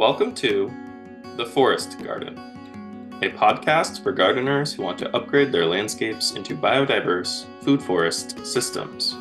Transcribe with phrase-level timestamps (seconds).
[0.00, 0.72] Welcome to
[1.36, 2.38] The Forest Garden,
[3.20, 9.14] a podcast for gardeners who want to upgrade their landscapes into biodiverse food forest systems.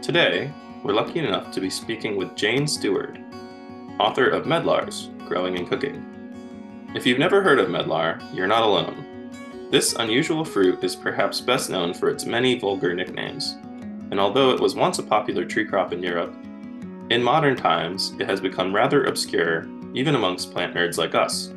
[0.00, 0.50] Today,
[0.82, 3.22] we're lucky enough to be speaking with Jane Steward,
[4.00, 6.02] author of Medlars Growing and Cooking.
[6.94, 9.30] If you've never heard of medlar, you're not alone.
[9.70, 13.58] This unusual fruit is perhaps best known for its many vulgar nicknames,
[14.10, 16.34] and although it was once a popular tree crop in Europe,
[17.10, 19.68] in modern times it has become rather obscure
[19.98, 21.48] even amongst plant nerds like us.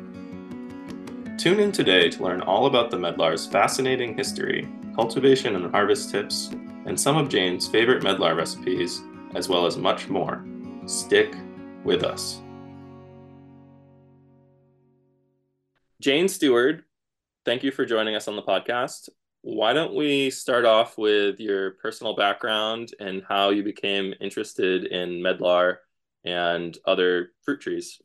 [1.40, 6.50] Tune in today to learn all about the medlar's fascinating history, cultivation and harvest tips,
[6.84, 9.00] and some of Jane's favorite medlar recipes,
[9.36, 10.44] as well as much more.
[10.86, 11.36] Stick
[11.84, 12.40] with us.
[16.00, 16.82] Jane Steward,
[17.44, 19.08] thank you for joining us on the podcast.
[19.42, 25.22] Why don't we start off with your personal background and how you became interested in
[25.22, 25.76] medlar
[26.24, 28.00] and other fruit trees?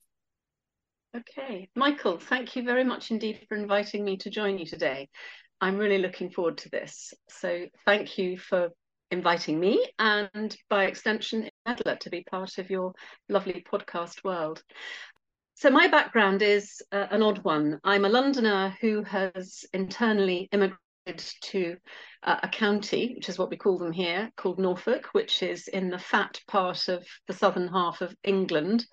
[1.15, 5.09] Okay, Michael, thank you very much indeed for inviting me to join you today.
[5.61, 7.13] I'm really looking forward to this.
[7.29, 8.69] So thank you for
[9.09, 12.93] inviting me and by extension Medlar to be part of your
[13.29, 14.61] lovely podcast world.
[15.55, 17.79] So my background is uh, an odd one.
[17.83, 20.77] I'm a Londoner who has internally immigrated
[21.41, 21.77] to
[22.21, 25.89] uh, a county, which is what we call them here, called Norfolk, which is in
[25.89, 28.85] the fat part of the southern half of England.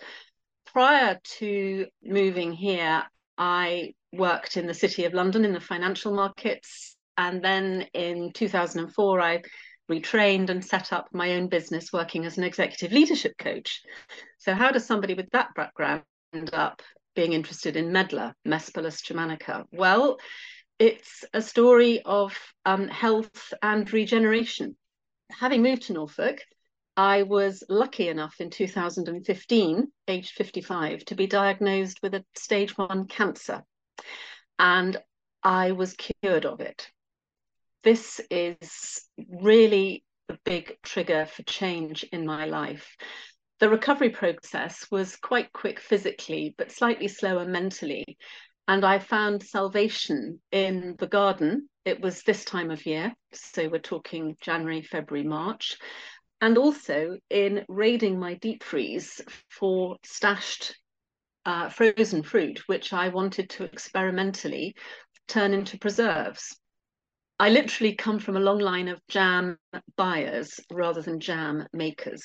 [0.74, 3.04] Prior to moving here,
[3.38, 6.96] I worked in the City of London in the financial markets.
[7.16, 9.42] And then in 2004, I
[9.88, 13.82] retrained and set up my own business working as an executive leadership coach.
[14.38, 16.02] So, how does somebody with that background
[16.34, 16.82] end up
[17.14, 19.66] being interested in Medlar, Mespilus germanica?
[19.70, 20.18] Well,
[20.80, 24.74] it's a story of um, health and regeneration.
[25.30, 26.40] Having moved to Norfolk,
[26.96, 33.06] I was lucky enough in 2015, aged 55, to be diagnosed with a stage one
[33.06, 33.62] cancer.
[34.58, 34.96] And
[35.42, 36.88] I was cured of it.
[37.82, 42.96] This is really a big trigger for change in my life.
[43.60, 48.16] The recovery process was quite quick physically, but slightly slower mentally.
[48.66, 51.68] And I found salvation in the garden.
[51.84, 53.12] It was this time of year.
[53.32, 55.76] So we're talking January, February, March.
[56.44, 59.18] And also in raiding my deep freeze
[59.48, 60.76] for stashed
[61.46, 64.76] uh, frozen fruit, which I wanted to experimentally
[65.26, 66.54] turn into preserves.
[67.38, 69.56] I literally come from a long line of jam
[69.96, 72.22] buyers rather than jam makers.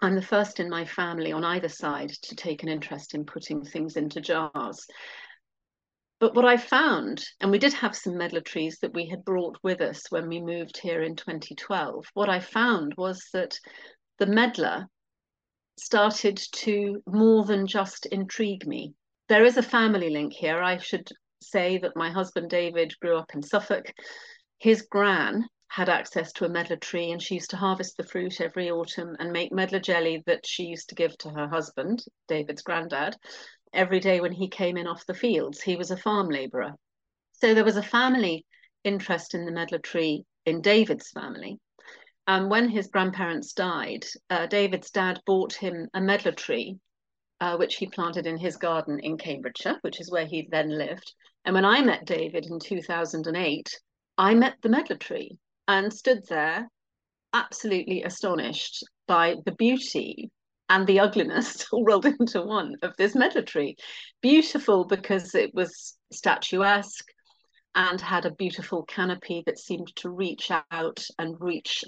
[0.00, 3.64] I'm the first in my family on either side to take an interest in putting
[3.64, 4.86] things into jars.
[6.20, 9.58] But what I found, and we did have some medlar trees that we had brought
[9.62, 13.58] with us when we moved here in 2012, what I found was that
[14.18, 14.86] the medlar
[15.78, 18.94] started to more than just intrigue me.
[19.28, 20.60] There is a family link here.
[20.60, 21.08] I should
[21.40, 23.92] say that my husband David grew up in Suffolk.
[24.58, 28.40] His gran had access to a medlar tree and she used to harvest the fruit
[28.40, 32.62] every autumn and make medlar jelly that she used to give to her husband, David's
[32.62, 33.14] granddad,
[33.72, 35.60] every day when he came in off the fields.
[35.60, 36.74] He was a farm labourer.
[37.32, 38.44] So there was a family
[38.84, 41.58] interest in the medlar tree in David's family.
[42.26, 46.78] And when his grandparents died, uh, David's dad bought him a medlar tree,
[47.40, 51.14] uh, which he planted in his garden in Cambridgeshire, which is where he then lived.
[51.44, 53.80] And when I met David in 2008,
[54.18, 56.68] I met the medlar tree and stood there
[57.32, 60.30] absolutely astonished by the beauty
[60.68, 63.76] and the ugliness all rolled into one of this medlar tree.
[64.20, 67.06] Beautiful because it was statuesque
[67.74, 71.84] and had a beautiful canopy that seemed to reach out and reach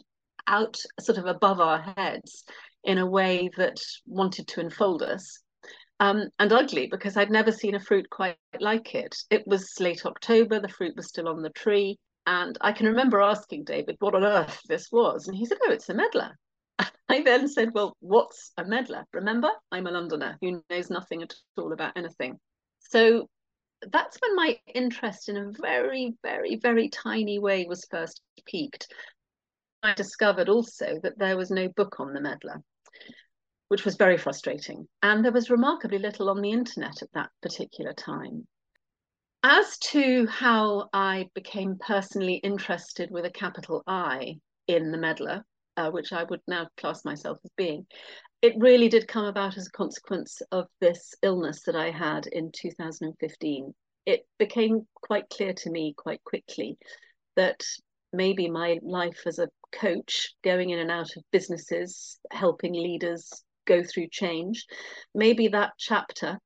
[0.46, 2.44] out sort of above our heads
[2.84, 5.40] in a way that wanted to enfold us.
[5.98, 9.14] Um, and ugly because I'd never seen a fruit quite like it.
[9.30, 11.98] It was late October, the fruit was still on the tree.
[12.26, 15.26] And I can remember asking David what on earth this was.
[15.26, 16.32] And he said, Oh, it's a medlar.
[17.08, 19.04] I then said, Well, what's a medlar?
[19.12, 22.38] Remember, I'm a Londoner who knows nothing at all about anything.
[22.78, 23.28] So
[23.88, 28.92] that's when my interest in a very, very, very tiny way was first piqued.
[29.82, 32.62] I discovered also that there was no book on the medlar,
[33.68, 34.86] which was very frustrating.
[35.02, 38.46] And there was remarkably little on the internet at that particular time.
[39.42, 45.44] As to how I became personally interested with a capital I in the medlar,
[45.76, 47.86] uh, which I would now class myself as being,
[48.42, 52.50] it really did come about as a consequence of this illness that I had in
[52.52, 53.74] 2015.
[54.06, 56.78] It became quite clear to me quite quickly
[57.36, 57.62] that
[58.12, 63.30] maybe my life as a coach, going in and out of businesses, helping leaders
[63.66, 64.66] go through change,
[65.14, 66.38] maybe that chapter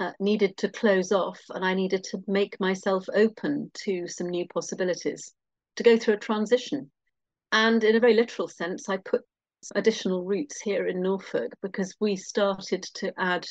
[0.00, 4.46] uh, needed to close off and I needed to make myself open to some new
[4.48, 5.32] possibilities,
[5.76, 6.90] to go through a transition.
[7.52, 9.22] And in a very literal sense, I put
[9.74, 13.44] additional roots here in Norfolk because we started to add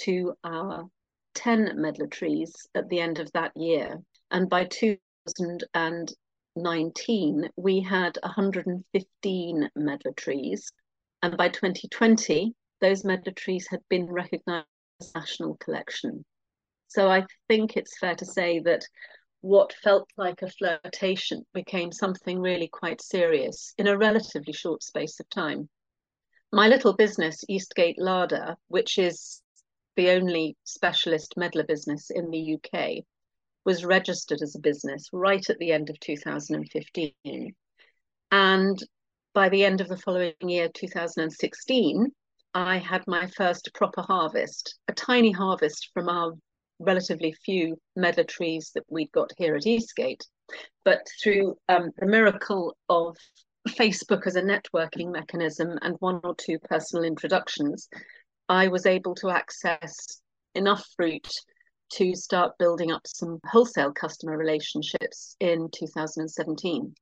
[0.00, 0.88] to our
[1.34, 4.02] 10 medlar trees at the end of that year.
[4.30, 10.72] And by 2019, we had 115 medlar trees.
[11.22, 14.66] And by 2020, those medlar trees had been recognized
[15.00, 16.24] as national collection.
[16.88, 18.84] So I think it's fair to say that
[19.44, 25.20] what felt like a flirtation became something really quite serious in a relatively short space
[25.20, 25.68] of time.
[26.50, 29.42] My little business, Eastgate Larder, which is
[29.96, 33.04] the only specialist medlar business in the UK,
[33.66, 37.54] was registered as a business right at the end of 2015.
[38.32, 38.78] And
[39.34, 42.10] by the end of the following year, 2016,
[42.54, 46.32] I had my first proper harvest, a tiny harvest from our
[46.78, 50.26] relatively few medlar trees that we'd got here at Eastgate.
[50.84, 53.16] But through um, the miracle of
[53.68, 57.88] Facebook as a networking mechanism and one or two personal introductions,
[58.48, 60.20] I was able to access
[60.54, 61.26] enough fruit
[61.92, 66.94] to start building up some wholesale customer relationships in 2017.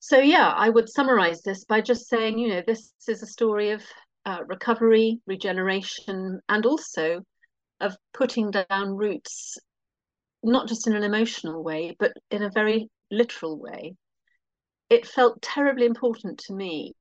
[0.00, 3.70] So, yeah, I would summarize this by just saying, you know, this is a story
[3.70, 3.82] of
[4.26, 7.22] uh, recovery, regeneration, and also
[7.80, 9.58] of putting down roots,
[10.42, 13.94] not just in an emotional way, but in a very literal way.
[14.90, 16.94] It felt terribly important to me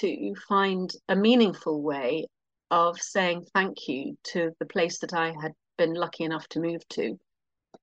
[0.00, 2.26] to find a meaningful way
[2.70, 6.86] of saying thank you to the place that I had been lucky enough to move
[6.90, 7.18] to.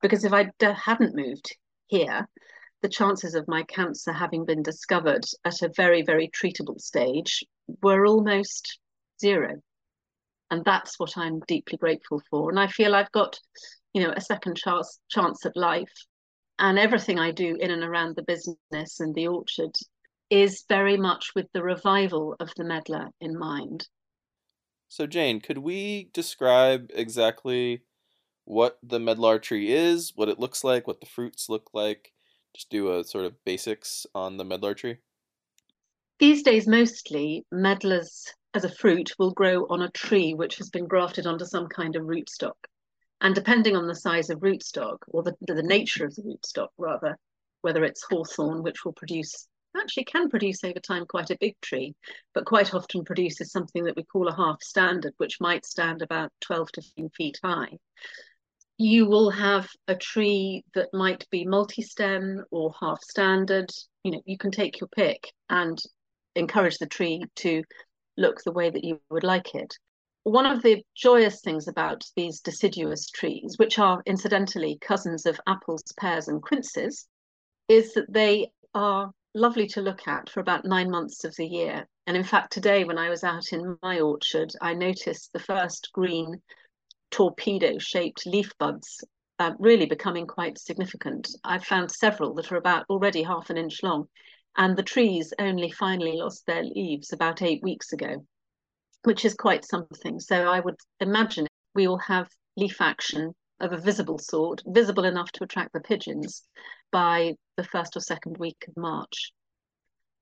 [0.01, 1.55] Because if I uh, hadn't moved
[1.87, 2.27] here,
[2.81, 7.43] the chances of my cancer having been discovered at a very, very treatable stage
[7.81, 8.79] were almost
[9.19, 9.61] zero.
[10.51, 12.49] And that's what I'm deeply grateful for.
[12.49, 13.39] And I feel I've got,
[13.93, 15.91] you know, a second chance chance at life.
[16.59, 19.75] And everything I do in and around the business and the orchard
[20.29, 23.87] is very much with the revival of the medlar in mind.
[24.87, 27.81] So, Jane, could we describe exactly
[28.45, 32.13] what the medlar tree is, what it looks like, what the fruits look like?
[32.55, 34.97] Just do a sort of basics on the medlar tree.
[36.19, 40.87] These days, mostly medlars as a fruit will grow on a tree which has been
[40.87, 42.55] grafted onto some kind of rootstock.
[43.19, 47.17] And depending on the size of rootstock, or the, the nature of the rootstock rather,
[47.61, 49.47] whether it's hawthorn, which will produce
[49.77, 51.93] actually can produce over time quite a big tree,
[52.33, 56.31] but quite often produces something that we call a half standard, which might stand about
[56.39, 57.77] 12 to 15 feet high.
[58.77, 63.69] You will have a tree that might be multi-stem or half standard.
[64.05, 65.77] You know, you can take your pick and
[66.35, 67.63] encourage the tree to
[68.17, 69.73] look the way that you would like it.
[70.23, 75.83] One of the joyous things about these deciduous trees, which are incidentally cousins of apples,
[75.99, 77.07] pears, and quinces,
[77.67, 81.87] is that they are lovely to look at for about nine months of the year.
[82.07, 85.89] And in fact, today when I was out in my orchard, I noticed the first
[85.93, 86.41] green
[87.11, 89.03] torpedo shaped leaf buds
[89.39, 91.29] uh, really becoming quite significant.
[91.43, 94.07] I've found several that are about already half an inch long,
[94.57, 98.25] and the trees only finally lost their leaves about eight weeks ago,
[99.03, 100.19] which is quite something.
[100.19, 105.31] So I would imagine we will have leaf action of a visible sort, visible enough
[105.33, 106.43] to attract the pigeons
[106.91, 109.31] by the first or second week of March.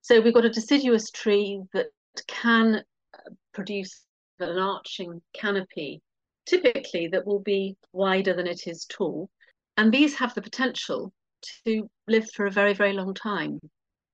[0.01, 1.87] So we've got a deciduous tree that
[2.27, 4.03] can uh, produce
[4.39, 6.01] an arching canopy,
[6.45, 9.29] typically that will be wider than it is tall.
[9.77, 11.13] And these have the potential
[11.65, 13.59] to live for a very, very long time.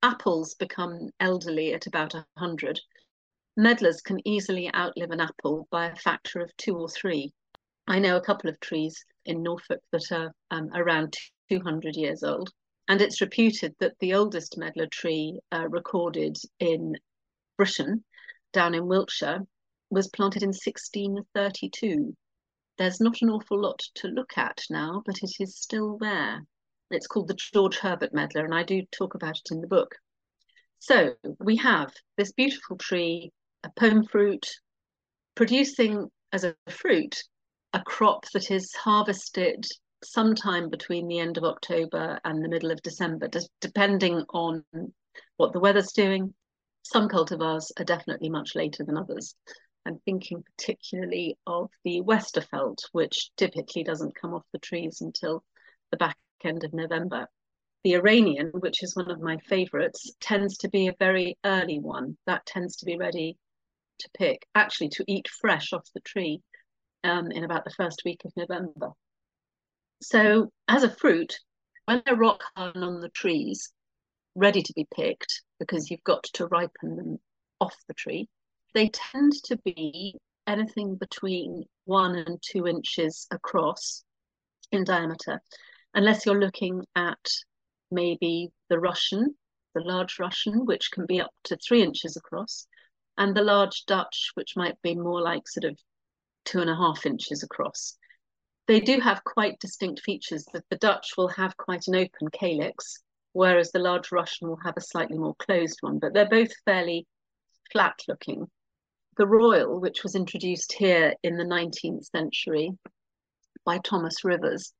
[0.02, 2.80] Apples become elderly at about 100.
[3.58, 7.34] Medlars can easily outlive an apple by a factor of two or three.
[7.86, 11.18] I know a couple of trees in Norfolk that are um, around
[11.50, 12.54] 200 years old.
[12.88, 16.96] And it's reputed that the oldest medlar tree uh, recorded in
[17.58, 18.06] Britain,
[18.54, 19.46] down in Wiltshire,
[19.90, 22.16] was planted in 1632.
[22.78, 26.46] There's not an awful lot to look at now, but it is still there.
[26.92, 29.96] It's called the George Herbert medlar, and I do talk about it in the book.
[30.80, 33.32] So we have this beautiful tree,
[33.64, 34.48] a pome fruit,
[35.36, 37.22] producing as a fruit
[37.74, 39.66] a crop that is harvested
[40.04, 44.64] sometime between the end of October and the middle of December, just depending on
[45.38, 46.34] what the weather's doing.
[46.84, 49.36] Some cultivars are definitely much later than others.
[49.86, 55.44] I'm thinking particularly of the Westerveld, which typically doesn't come off the trees until
[55.92, 57.28] the back end of November.
[57.84, 62.18] The Iranian, which is one of my favourites, tends to be a very early one.
[62.26, 63.38] That tends to be ready
[64.00, 66.42] to pick, actually to eat fresh off the tree
[67.04, 68.92] um, in about the first week of November.
[70.02, 71.40] So, as a fruit,
[71.86, 73.72] when they're rock hard on the trees,
[74.36, 77.20] ready to be picked, because you've got to ripen them
[77.60, 78.30] off the tree,
[78.74, 80.16] they tend to be
[80.48, 84.04] anything between one and two inches across
[84.72, 85.42] in diameter,
[85.94, 87.20] unless you're looking at
[87.92, 89.36] maybe the Russian,
[89.74, 92.68] the large Russian, which can be up to three inches across,
[93.18, 95.78] and the large Dutch, which might be more like sort of
[96.46, 97.98] two and a half inches across.
[98.68, 103.02] They do have quite distinct features that the Dutch will have quite an open calyx,
[103.34, 107.08] whereas the large Russian will have a slightly more closed one, but they're both fairly
[107.72, 108.48] flat looking.
[109.18, 112.72] The Royal, which was introduced here in the 19th century
[113.66, 114.72] by Thomas Rivers,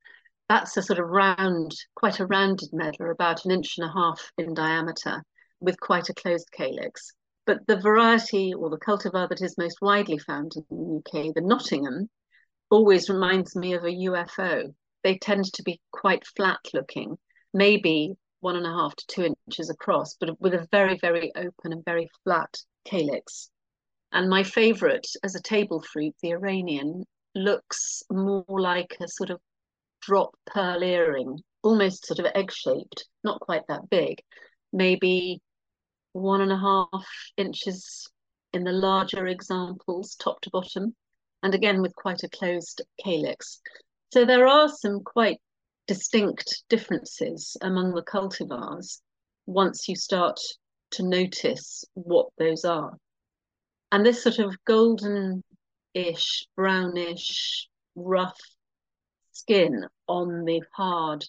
[0.50, 4.32] that's a sort of round, quite a rounded medlar, about an inch and a half
[4.36, 5.22] in diameter,
[5.60, 7.12] with quite a closed calyx.
[7.46, 11.40] But the variety or the cultivar that is most widely found in the UK, the
[11.40, 12.10] Nottingham,
[12.68, 14.74] always reminds me of a UFO.
[15.04, 17.16] They tend to be quite flat looking,
[17.54, 21.72] maybe one and a half to two inches across, but with a very, very open
[21.72, 22.52] and very flat
[22.84, 23.50] calyx.
[24.10, 27.04] And my favorite as a table fruit, the Iranian,
[27.36, 29.40] looks more like a sort of
[30.00, 34.22] drop pearl earring, almost sort of egg shaped, not quite that big,
[34.72, 35.40] maybe
[36.12, 38.08] one and a half inches
[38.52, 40.94] in the larger examples, top to bottom,
[41.42, 43.60] and again with quite a closed calyx.
[44.12, 45.38] So there are some quite
[45.86, 49.00] distinct differences among the cultivars
[49.46, 50.38] once you start
[50.92, 52.96] to notice what those are.
[53.92, 58.38] And this sort of golden-ish, brownish, rough
[59.40, 61.24] skin on the hard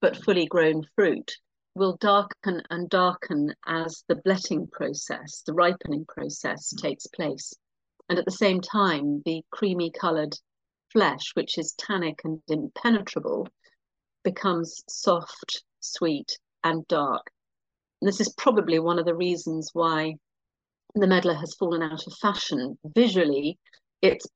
[0.00, 1.32] but fully grown fruit
[1.74, 7.54] will darken and darken as the bletting process, the ripening process takes place.
[8.08, 10.36] And at the same time, the creamy coloured
[10.92, 13.48] flesh, which is tannic and impenetrable,
[14.22, 17.30] becomes soft, sweet, and dark.
[18.00, 20.16] And this is probably one of the reasons why
[20.94, 22.78] the medlar has fallen out of fashion.
[22.84, 23.58] Visually,
[24.02, 24.26] its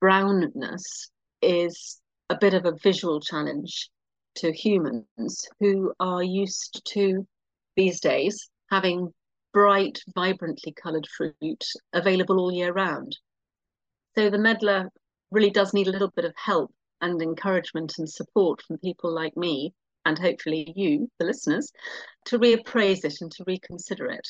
[0.00, 1.10] brownness
[1.42, 3.90] is a bit of a visual challenge
[4.36, 7.26] to humans who are used to
[7.76, 9.12] these days having
[9.52, 13.16] bright, vibrantly coloured fruit available all year round.
[14.16, 14.88] So the medlar
[15.30, 19.36] really does need a little bit of help and encouragement and support from people like
[19.36, 19.72] me
[20.04, 21.70] and hopefully you, the listeners,
[22.26, 24.26] to reappraise it and to reconsider it.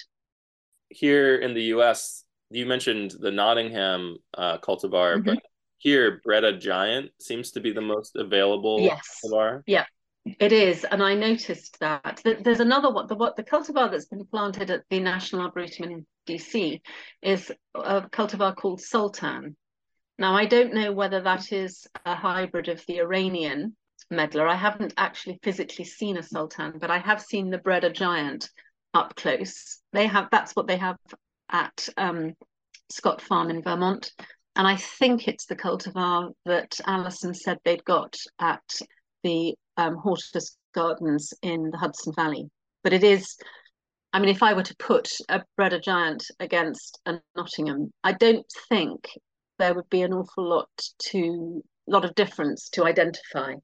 [0.90, 5.34] Here in the US, you mentioned the Nottingham uh, cultivar, mm-hmm.
[5.34, 5.38] but
[5.78, 9.20] here Breda Giant seems to be the most available yes.
[9.24, 9.62] cultivar.
[9.66, 9.84] Yeah,
[10.24, 12.20] it is, and I noticed that.
[12.24, 13.06] There's another one.
[13.06, 16.80] The what the cultivar that's been planted at the National Arboretum in DC
[17.22, 19.56] is a cultivar called Sultan.
[20.18, 23.76] Now I don't know whether that is a hybrid of the Iranian
[24.12, 24.48] medlar.
[24.48, 28.50] I haven't actually physically seen a Sultan, but I have seen the Breda Giant
[28.94, 29.80] up close.
[29.92, 30.96] They have that's what they have
[31.50, 32.34] at um,
[32.90, 34.12] Scott Farm in Vermont.
[34.58, 38.80] And I think it's the cultivar that Alison said they'd got at
[39.22, 42.50] the um, Hortus Gardens in the Hudson Valley.
[42.82, 43.36] But it is,
[44.12, 48.46] I mean, if I were to put a Breda Giant against a Nottingham, I don't
[48.68, 49.08] think
[49.60, 50.68] there would be an awful lot
[51.10, 53.54] to lot of difference to identify.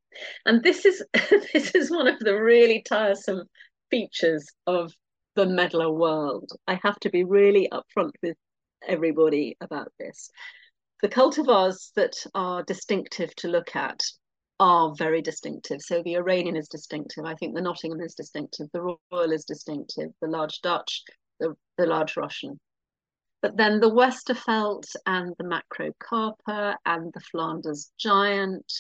[0.47, 1.05] And this is
[1.53, 3.45] this is one of the really tiresome
[3.91, 4.93] features of
[5.35, 6.51] the medlar world.
[6.69, 8.37] I have to be really upfront with
[8.87, 10.31] everybody about this.
[11.05, 14.01] The cultivars that are distinctive to look at
[14.59, 15.83] are very distinctive.
[15.83, 17.27] So the Iranian is distinctive.
[17.27, 18.69] I think the Nottingham is distinctive.
[18.73, 20.13] The Royal is distinctive.
[20.23, 21.03] The large Dutch,
[21.41, 22.59] the, the large Russian.
[23.43, 28.73] But then the Westerveld and the Macrocarpa and the Flanders Giant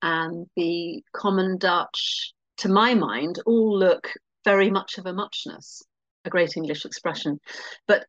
[0.00, 4.12] and the Common Dutch, to my mind, all look
[4.44, 5.82] very much of a muchness,
[6.24, 7.40] a great English expression.
[7.88, 8.06] But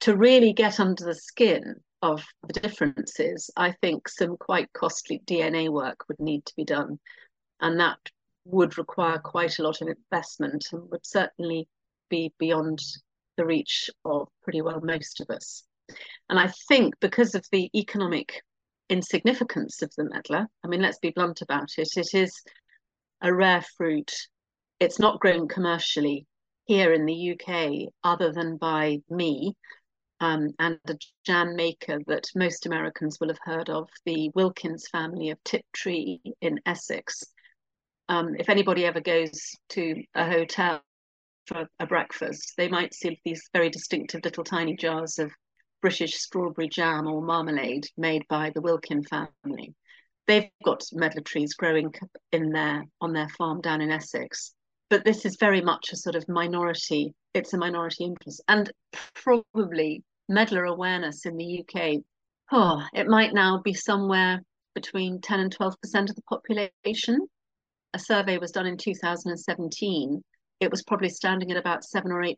[0.00, 5.68] to really get under the skin of the differences, I think some quite costly DNA
[5.70, 6.98] work would need to be done.
[7.60, 7.98] And that
[8.44, 11.68] would require quite a lot of investment and would certainly
[12.10, 12.80] be beyond
[13.36, 15.64] the reach of pretty well most of us.
[16.28, 18.42] And I think because of the economic
[18.88, 22.42] insignificance of the medlar, I mean, let's be blunt about it, it is
[23.20, 24.12] a rare fruit.
[24.80, 26.26] It's not grown commercially
[26.64, 29.54] here in the UK other than by me
[30.22, 30.94] um, and a
[31.26, 36.60] jam maker that most Americans will have heard of, the Wilkins family of Tiptree in
[36.64, 37.24] Essex.
[38.08, 40.80] Um, if anybody ever goes to a hotel
[41.46, 45.32] for a breakfast, they might see these very distinctive little tiny jars of
[45.80, 49.74] British strawberry jam or marmalade made by the Wilkin family.
[50.28, 51.92] They've got medlar trees growing
[52.30, 54.54] in there on their farm down in Essex.
[54.88, 58.40] But this is very much a sort of minority, it's a minority interest.
[58.46, 58.70] And
[59.14, 62.02] probably medlar awareness in the UK,
[62.50, 64.40] oh, it might now be somewhere
[64.74, 65.74] between 10 and 12%
[66.10, 67.26] of the population.
[67.94, 70.22] A survey was done in 2017.
[70.60, 72.36] It was probably standing at about 7 or 8%.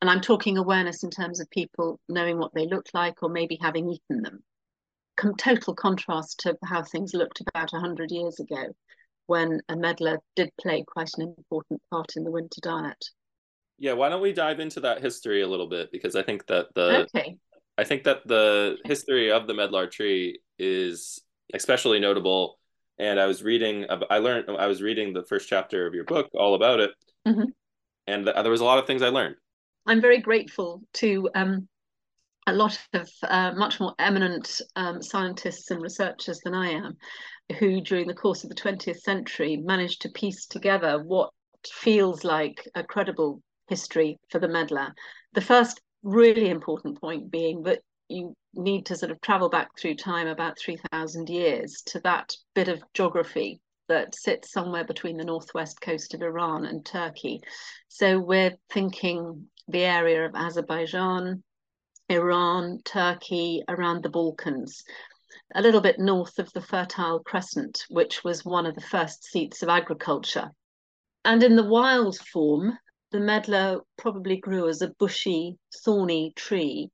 [0.00, 3.58] And I'm talking awareness in terms of people knowing what they look like or maybe
[3.60, 4.42] having eaten them.
[5.16, 8.74] Com- total contrast to how things looked about 100 years ago
[9.26, 13.04] when a medlar did play quite an important part in the winter diet.
[13.78, 16.66] Yeah, why don't we dive into that history a little bit because I think that
[16.74, 17.36] the okay.
[17.78, 21.20] I think that the history of the medlar tree is
[21.52, 22.58] especially notable
[22.98, 26.28] and I was reading I learned I was reading the first chapter of your book
[26.34, 26.90] all about it.
[27.26, 27.44] Mm-hmm.
[28.06, 29.36] And there was a lot of things I learned.
[29.86, 31.68] I'm very grateful to um,
[32.46, 36.96] a lot of uh, much more eminent um, scientists and researchers than I am,
[37.58, 41.30] who during the course of the 20th century managed to piece together what
[41.68, 44.92] feels like a credible history for the medlar.
[45.34, 49.96] The first really important point being that you need to sort of travel back through
[49.96, 55.80] time about 3,000 years to that bit of geography that sits somewhere between the northwest
[55.80, 57.40] coast of Iran and Turkey.
[57.88, 61.42] So we're thinking the area of Azerbaijan,
[62.08, 64.84] Iran, Turkey, around the Balkans,
[65.54, 69.62] a little bit north of the Fertile Crescent, which was one of the first seats
[69.62, 70.50] of agriculture.
[71.24, 72.78] And in the wild form,
[73.16, 76.90] the medlar probably grew as a bushy, thorny tree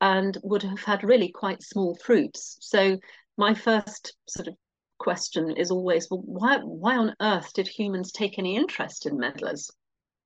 [0.00, 2.56] and would have had really quite small fruits.
[2.60, 2.98] So
[3.36, 4.54] my first sort of
[4.98, 9.70] question is always, well, why why on earth did humans take any interest in medlars?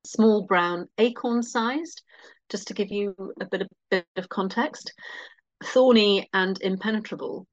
[0.07, 2.03] Small brown acorn sized,
[2.49, 4.95] just to give you a bit of bit of context,
[5.63, 7.47] thorny and impenetrable.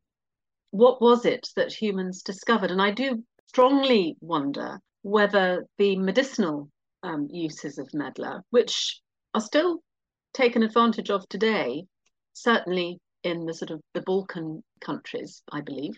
[0.72, 2.72] What was it that humans discovered?
[2.72, 6.70] And I do strongly wonder whether the medicinal
[7.06, 9.00] um, uses of medlar, which
[9.34, 9.80] are still
[10.34, 11.86] taken advantage of today,
[12.34, 15.94] certainly in the sort of the Balkan countries, I believe.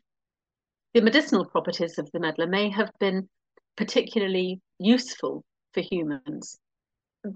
[0.94, 3.30] The medicinal properties of the medlar may have been
[3.78, 5.44] particularly useful
[5.74, 6.58] for humans.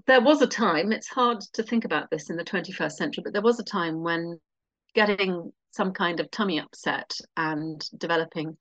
[0.06, 3.32] There was a time, it's hard to think about this in the 21st century, but
[3.32, 4.38] there was a time when
[4.94, 8.56] getting some kind of tummy upset and developing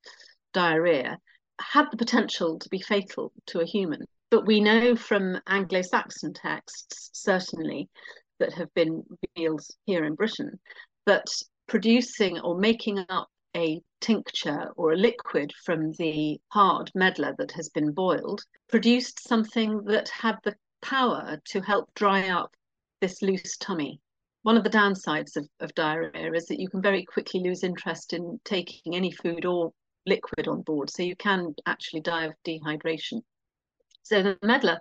[0.54, 1.18] diarrhea
[1.60, 4.06] had the potential to be fatal to a human.
[4.32, 7.90] But we know from Anglo Saxon texts, certainly,
[8.40, 9.04] that have been
[9.36, 10.58] revealed here in Britain,
[11.06, 11.28] that
[11.68, 17.68] producing or making up a tincture or a liquid from the hard medlar that has
[17.70, 22.56] been boiled produced something that had the power to help dry up
[23.02, 24.00] this loose tummy.
[24.44, 28.14] One of the downsides of, of diarrhea is that you can very quickly lose interest
[28.14, 29.74] in taking any food or
[30.06, 33.22] liquid on board, so you can actually die of dehydration.
[34.04, 34.80] So the medlar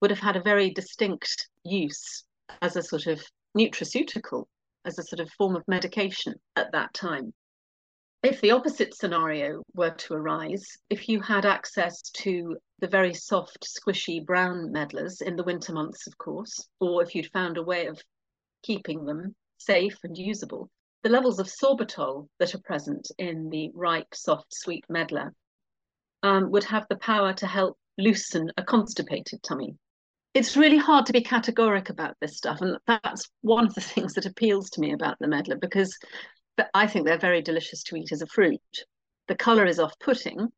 [0.00, 2.24] would have had a very distinct use
[2.62, 3.22] as a sort of
[3.56, 4.46] nutraceutical,
[4.84, 7.32] as a sort of form of medication at that time.
[8.22, 13.64] If the opposite scenario were to arise, if you had access to the very soft,
[13.64, 17.86] squishy brown medlars in the winter months, of course, or if you'd found a way
[17.86, 18.02] of
[18.62, 20.68] keeping them safe and usable,
[21.02, 25.32] the levels of sorbitol that are present in the ripe, soft, sweet medlar
[26.22, 29.76] um, would have the power to help loosen a constipated tummy.
[30.34, 34.14] It's really hard to be categoric about this stuff, and that's one of the things
[34.14, 35.96] that appeals to me about the medlar because
[36.74, 38.60] I think they're very delicious to eat as a fruit.
[39.28, 40.48] The colour is off-putting,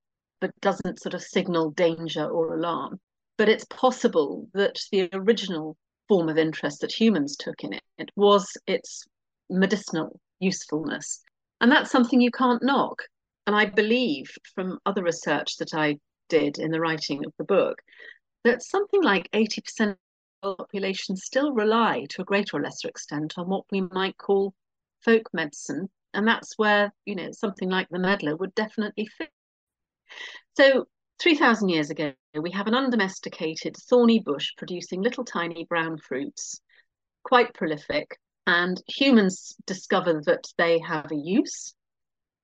[0.41, 2.99] but doesn't sort of signal danger or alarm.
[3.39, 5.77] But it's possible that the original
[6.09, 9.05] form of interest that humans took in it, it was its
[9.49, 11.21] medicinal usefulness.
[11.61, 13.03] And that's something you can't knock.
[13.47, 17.81] And I believe from other research that I did in the writing of the book
[18.45, 19.97] that something like 80% of
[20.43, 24.55] the population still rely to a greater or lesser extent on what we might call
[25.05, 25.89] folk medicine.
[26.15, 29.31] And that's where, you know, something like the medlar would definitely fit.
[30.57, 30.87] So
[31.21, 36.61] 3,000 years ago, we have an undomesticated thorny bush producing little tiny brown fruits,
[37.25, 38.19] quite prolific.
[38.47, 41.75] And humans discover that they have a use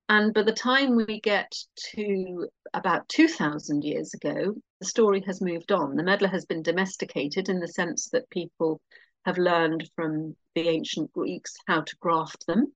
[0.09, 1.53] and by the time we get
[1.94, 5.97] to about 2,000 years ago, the story has moved on.
[5.97, 8.81] The medlar has been domesticated in the sense that people
[9.25, 12.73] have learned from the ancient Greeks how to graft them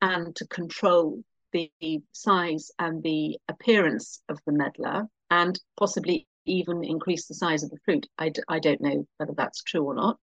[0.00, 1.70] and to control the
[2.12, 7.78] size and the appearance of the medlar and possibly even increase the size of the
[7.84, 8.06] fruit.
[8.16, 10.18] I d- I don't know whether that's true or not.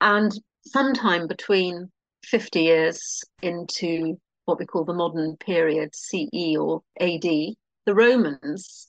[0.00, 0.32] And
[0.66, 1.92] sometime between
[2.24, 8.88] 50 years into what we call the modern period, CE or AD, the Romans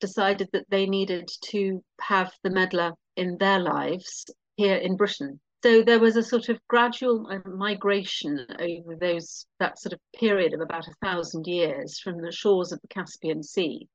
[0.00, 4.26] decided that they needed to have the medlar in their lives
[4.56, 5.40] here in Britain.
[5.64, 10.52] So there was a sort of gradual uh, migration over those that sort of period
[10.52, 13.88] of about a thousand years from the shores of the Caspian Sea,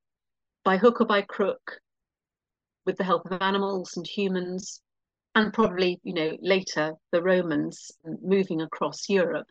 [0.63, 1.79] by hook or by crook,
[2.87, 4.81] with the help of animals and humans,
[5.35, 9.47] and probably you know later the Romans moving across Europe,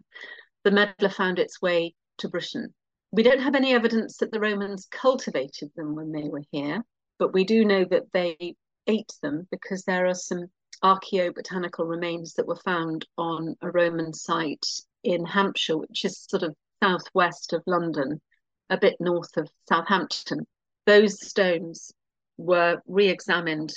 [0.68, 2.74] the medlar found its way to Britain.
[3.10, 6.84] We don't have any evidence that the Romans cultivated them when they were here,
[7.18, 8.54] but we do know that they
[8.86, 10.48] ate them because there are some
[10.84, 14.66] archaeobotanical remains that were found on a Roman site
[15.02, 18.20] in Hampshire, which is sort of southwest of London,
[18.68, 20.46] a bit north of Southampton.
[20.84, 21.92] Those stones
[22.36, 23.72] were re examined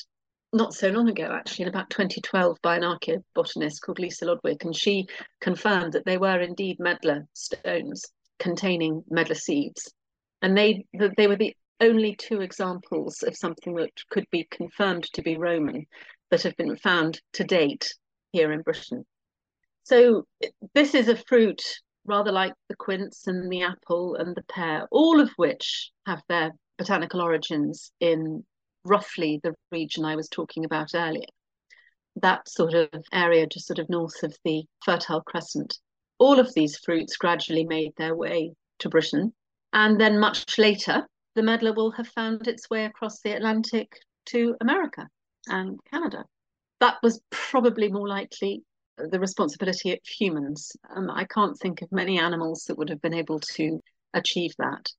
[0.53, 4.75] not so long ago, actually, in about 2012, by an archaeobotanist called Lisa Lodwick, and
[4.75, 5.07] she
[5.39, 8.05] confirmed that they were indeed medlar stones
[8.39, 9.93] containing medlar seeds.
[10.41, 10.85] And they,
[11.17, 15.85] they were the only two examples of something that could be confirmed to be Roman
[16.29, 17.93] that have been found to date
[18.31, 19.05] here in Britain.
[19.83, 20.25] So
[20.73, 21.61] this is a fruit
[22.05, 26.51] rather like the quince and the apple and the pear, all of which have their
[26.77, 28.43] botanical origins in
[28.83, 31.25] roughly the region I was talking about earlier.
[32.17, 35.77] That sort of area just sort of north of the Fertile Crescent.
[36.19, 39.33] All of these fruits gradually made their way to Britain.
[39.73, 44.55] And then much later, the medlar will have found its way across the Atlantic to
[44.61, 45.07] America
[45.47, 46.25] and Canada.
[46.79, 48.63] That was probably more likely
[48.97, 50.71] the responsibility of humans.
[50.95, 53.79] Um, I can't think of many animals that would have been able to
[54.13, 54.91] achieve that.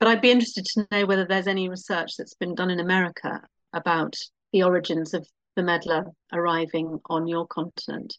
[0.00, 3.40] But I'd be interested to know whether there's any research that's been done in America
[3.72, 4.16] about
[4.52, 8.16] the origins of the medlar arriving on your continent.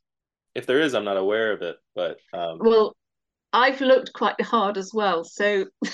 [0.53, 1.77] If there is, I'm not aware of it.
[1.95, 2.59] But um...
[2.59, 2.95] well,
[3.51, 5.65] I've looked quite hard as well, so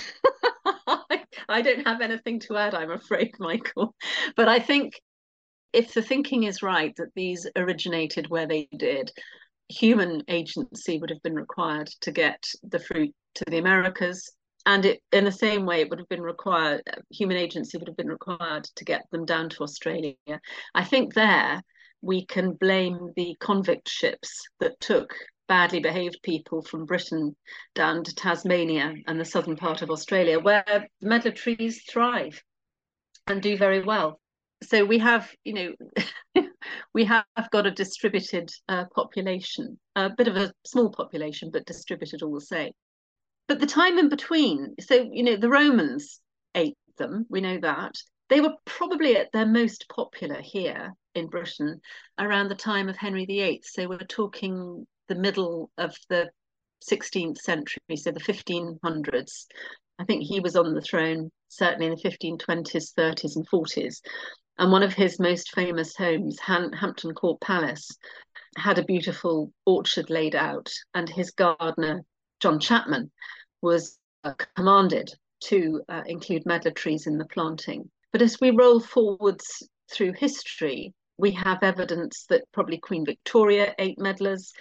[1.48, 3.94] I don't have anything to add, I'm afraid, Michael.
[4.36, 4.92] But I think
[5.72, 9.10] if the thinking is right that these originated where they did,
[9.68, 14.30] human agency would have been required to get the fruit to the Americas.
[14.66, 17.96] And it, in the same way, it would have been required, human agency would have
[17.96, 20.14] been required to get them down to Australia.
[20.74, 21.62] I think there
[22.02, 25.14] we can blame the convict ships that took
[25.48, 27.34] badly behaved people from Britain
[27.74, 32.42] down to Tasmania and the southern part of Australia, where medlar trees thrive
[33.26, 34.20] and do very well.
[34.62, 35.54] So we have, you
[36.34, 36.44] know,
[36.94, 42.22] we have got a distributed uh, population, a bit of a small population, but distributed
[42.22, 42.72] all the same.
[43.48, 46.20] But the time in between, so you know, the Romans
[46.54, 47.26] ate them.
[47.28, 47.96] We know that
[48.28, 51.80] they were probably at their most popular here in Britain
[52.18, 53.62] around the time of Henry VIII.
[53.64, 56.30] So we're talking the middle of the
[56.88, 59.46] 16th century, so the 1500s.
[59.98, 64.00] I think he was on the throne certainly in the 1520s, 30s, and 40s.
[64.58, 67.96] And one of his most famous homes, Hampton Court Palace,
[68.56, 72.04] had a beautiful orchard laid out, and his gardener,
[72.40, 73.10] John Chapman,
[73.62, 77.90] was uh, commanded to uh, include medlar trees in the planting.
[78.12, 83.98] But as we roll forwards through history, we have evidence that probably Queen Victoria ate
[83.98, 84.52] medlars.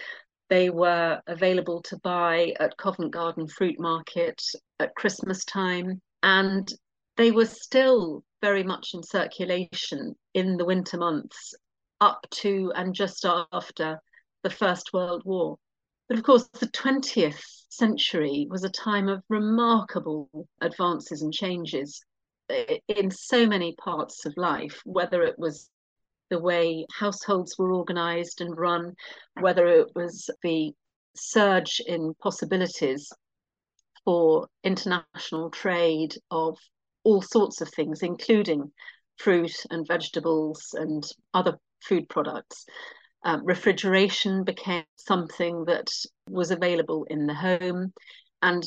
[0.49, 4.41] They were available to buy at Covent Garden Fruit Market
[4.79, 6.67] at Christmas time, and
[7.15, 11.53] they were still very much in circulation in the winter months
[11.99, 13.99] up to and just after
[14.43, 15.57] the First World War.
[16.07, 20.29] But of course, the 20th century was a time of remarkable
[20.61, 22.01] advances and changes
[22.49, 25.69] eh, in so many parts of life, whether it was
[26.29, 28.95] the way households were organized and run,
[29.39, 30.73] whether it was the
[31.15, 33.11] surge in possibilities
[34.05, 36.57] for international trade of
[37.03, 38.71] all sorts of things, including
[39.17, 42.65] fruit and vegetables and other food products.
[43.27, 45.89] Um, refrigeration became something that
[46.29, 47.91] was available in the home.
[48.41, 48.63] And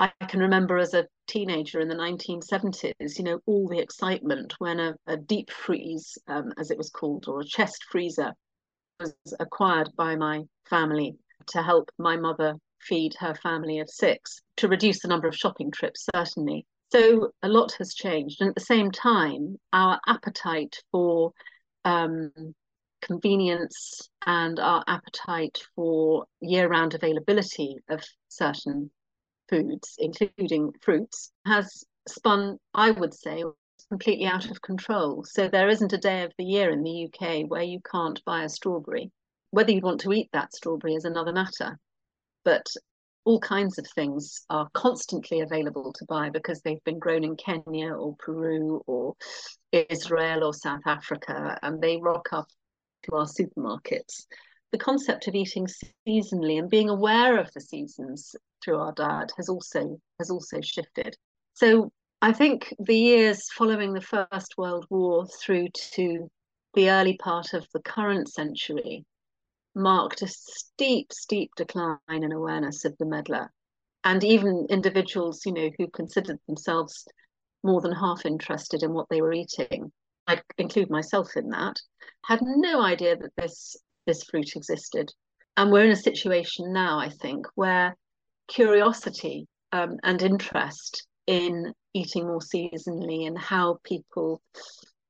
[0.00, 4.80] I can remember as a teenager in the 1970s, you know, all the excitement when
[4.80, 8.32] a, a deep freeze, um, as it was called, or a chest freezer
[8.98, 11.14] was acquired by my family
[11.48, 15.70] to help my mother feed her family of six, to reduce the number of shopping
[15.70, 16.64] trips, certainly.
[16.92, 18.40] So a lot has changed.
[18.40, 21.32] And at the same time, our appetite for
[21.84, 22.32] um,
[23.02, 28.90] convenience and our appetite for year round availability of certain
[29.48, 33.44] foods, including fruits, has spun, I would say,
[33.88, 35.24] completely out of control.
[35.24, 38.44] So there isn't a day of the year in the UK where you can't buy
[38.44, 39.10] a strawberry.
[39.50, 41.78] Whether you want to eat that strawberry is another matter.
[42.44, 42.66] but
[43.24, 47.92] all kinds of things are constantly available to buy because they've been grown in Kenya
[47.92, 49.14] or Peru or
[49.72, 52.48] Israel or South Africa, and they rock up
[53.04, 54.26] to our supermarkets.
[54.72, 55.66] The concept of eating
[56.06, 61.16] seasonally and being aware of the seasons through our diet has also has also shifted.
[61.54, 66.30] So I think the years following the First World War through to
[66.74, 69.04] the early part of the current century
[69.74, 73.48] marked a steep, steep decline in awareness of the medlar.
[74.04, 77.06] And even individuals, you know, who considered themselves
[77.62, 79.92] more than half interested in what they were eating,
[80.28, 81.76] I include myself in that,
[82.24, 85.10] had no idea that this this fruit existed.
[85.56, 87.96] And we're in a situation now, I think, where
[88.46, 94.40] curiosity um, and interest in eating more seasonally and how people,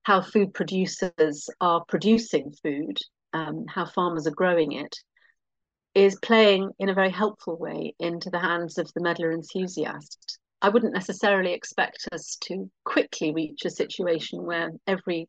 [0.03, 2.99] how food producers are producing food,
[3.33, 4.97] um, how farmers are growing it,
[5.95, 10.39] is playing in a very helpful way into the hands of the medlar enthusiast.
[10.61, 15.29] I wouldn't necessarily expect us to quickly reach a situation where every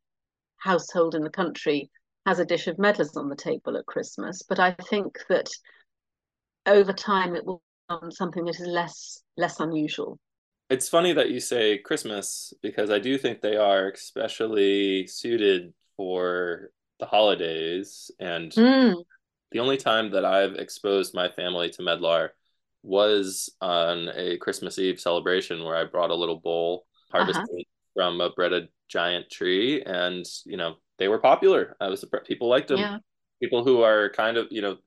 [0.58, 1.90] household in the country
[2.26, 5.50] has a dish of medlars on the table at Christmas, but I think that
[6.66, 10.20] over time it will become something that is less less unusual.
[10.70, 16.70] It's funny that you say Christmas because I do think they are especially suited for
[17.00, 18.12] the holidays.
[18.20, 18.96] And mm.
[19.52, 22.30] the only time that I've exposed my family to medlar
[22.84, 27.64] was on a Christmas Eve celebration where I brought a little bowl harvested uh-huh.
[27.96, 31.76] from a Breda giant tree, and you know they were popular.
[31.80, 32.80] I was people liked them.
[32.80, 32.98] Yeah.
[33.42, 34.78] People who are kind of you know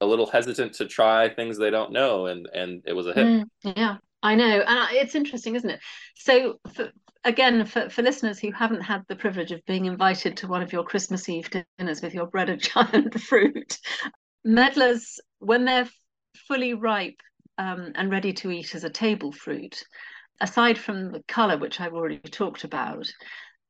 [0.00, 3.26] a little hesitant to try things they don't know, and and it was a hit.
[3.26, 3.44] Mm,
[3.76, 5.80] yeah, I know, and it's interesting, isn't it?
[6.16, 6.90] So for,
[7.24, 10.72] again, for, for listeners who haven't had the privilege of being invited to one of
[10.72, 13.78] your Christmas Eve dinners with your Breda giant fruit,
[14.44, 15.88] medlars, when they're
[16.48, 17.20] fully ripe
[17.58, 19.82] um, and ready to eat as a table fruit,
[20.40, 23.10] aside from the colour, which I've already talked about,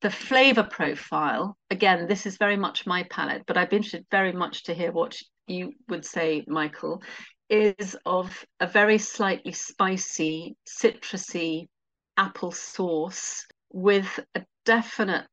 [0.00, 4.32] the flavour profile, again, this is very much my palate, but I'd be interested very
[4.32, 5.16] much to hear what
[5.46, 7.02] you would say, Michael,
[7.48, 11.68] is of a very slightly spicy, citrusy,
[12.16, 15.26] apple sauce with a definite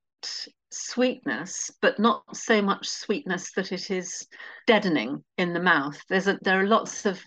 [0.72, 4.28] sweetness, but not so much sweetness that it is
[4.68, 6.00] deadening in the mouth.
[6.10, 7.22] There's a, there are lots of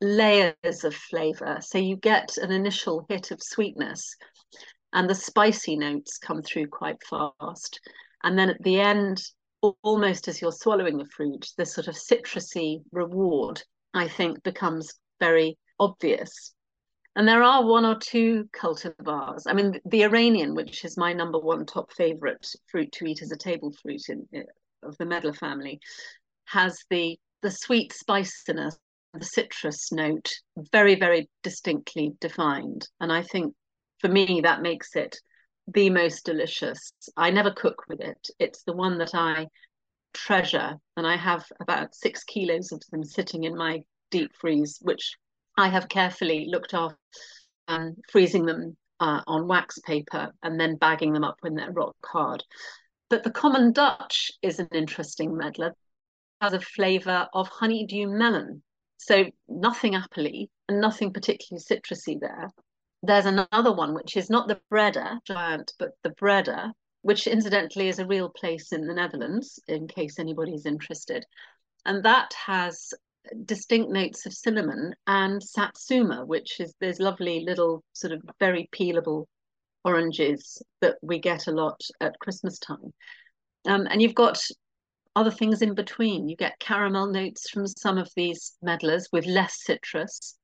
[0.00, 1.58] layers of flavor.
[1.60, 4.16] So you get an initial hit of sweetness,
[4.92, 7.80] and the spicy notes come through quite fast.
[8.22, 9.22] And then at the end,
[9.82, 15.58] almost as you're swallowing the fruit, this sort of citrusy reward, I think, becomes very
[15.78, 16.54] obvious.
[17.16, 19.42] And there are one or two cultivars.
[19.46, 23.30] I mean, the Iranian, which is my number one top favorite fruit to eat as
[23.30, 24.42] a table fruit in, eh,
[24.82, 25.80] of the medlar family,
[26.46, 28.78] has the the sweet spiciness,
[29.14, 30.30] the citrus note,
[30.72, 32.88] very very distinctly defined.
[33.00, 33.54] And I think
[34.00, 35.16] for me that makes it
[35.66, 36.92] the most delicious.
[37.16, 38.28] I never cook with it.
[38.38, 39.48] It's the one that I
[40.12, 45.16] treasure, and I have about six kilos of them sitting in my deep freeze, which
[45.56, 46.98] I have carefully looked after
[47.68, 51.96] um, freezing them uh, on wax paper and then bagging them up when they're rock
[52.04, 52.44] hard.
[53.10, 55.68] But the common Dutch is an interesting medlar.
[55.70, 55.74] It
[56.40, 58.62] has a flavour of honeydew melon.
[58.96, 62.50] So nothing appley and nothing particularly citrusy there.
[63.02, 67.98] There's another one, which is not the Breda giant, but the Breda, which incidentally is
[67.98, 71.24] a real place in the Netherlands, in case anybody's interested.
[71.84, 72.94] And that has
[73.44, 79.26] distinct notes of cinnamon and satsuma, which is those lovely little sort of very peelable
[79.84, 82.92] oranges that we get a lot at Christmas time.
[83.66, 84.42] Um, and you've got
[85.16, 86.28] other things in between.
[86.28, 90.36] You get caramel notes from some of these medlars with less citrus.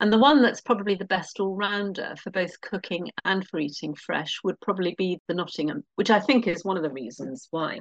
[0.00, 3.94] And the one that's probably the best all rounder for both cooking and for eating
[3.94, 7.80] fresh would probably be the Nottingham, which I think is one of the reasons why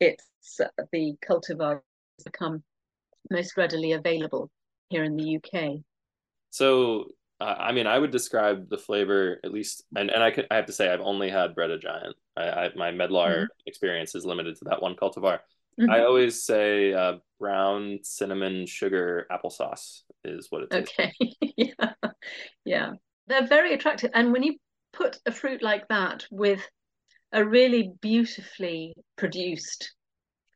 [0.00, 0.24] it's
[0.60, 1.80] uh, the cultivar
[2.18, 2.62] has become
[3.30, 4.50] most readily available
[4.88, 5.80] here in the UK.
[6.50, 7.06] So,
[7.40, 10.56] uh, I mean, I would describe the flavor at least, and, and I could I
[10.56, 12.16] have to say I've only had Breda Giant.
[12.38, 13.44] I, I my Medlar mm-hmm.
[13.66, 15.40] experience is limited to that one cultivar.
[15.80, 15.90] Mm-hmm.
[15.90, 20.88] I always say uh, brown cinnamon sugar applesauce is what it is.
[20.88, 21.12] Okay,
[21.56, 21.92] yeah,
[22.64, 22.92] yeah,
[23.26, 24.56] they're very attractive, and when you
[24.92, 26.66] put a fruit like that with
[27.32, 29.94] a really beautifully produced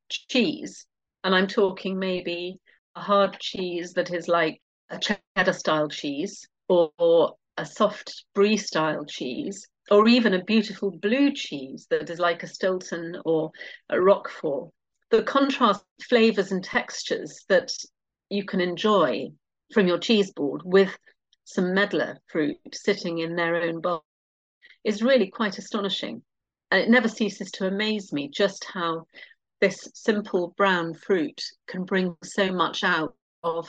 [0.09, 0.87] cheese
[1.25, 2.59] and I'm talking maybe
[2.97, 8.57] a hard cheese that is like a cheddar style cheese or, or a soft brie
[8.57, 13.51] style cheese or even a beautiful blue cheese that is like a Stilton or
[13.91, 14.71] a Roquefort.
[15.11, 17.71] The contrast flavors and textures that
[18.31, 19.29] you can enjoy
[19.73, 20.97] from your cheese board with
[21.45, 24.05] some medlar fruit sitting in their own bowl
[24.85, 26.23] is really quite astonishing.
[26.71, 29.07] And it never ceases to amaze me just how
[29.61, 33.15] this simple brown fruit can bring so much out
[33.45, 33.69] of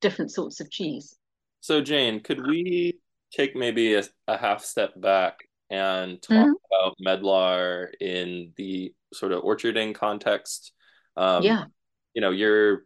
[0.00, 1.16] different sorts of cheese.
[1.60, 2.98] So, Jane, could we
[3.34, 6.52] take maybe a, a half step back and talk mm-hmm.
[6.72, 10.72] about medlar in the sort of orcharding context?
[11.16, 11.64] Um, yeah.
[12.14, 12.84] You know, you're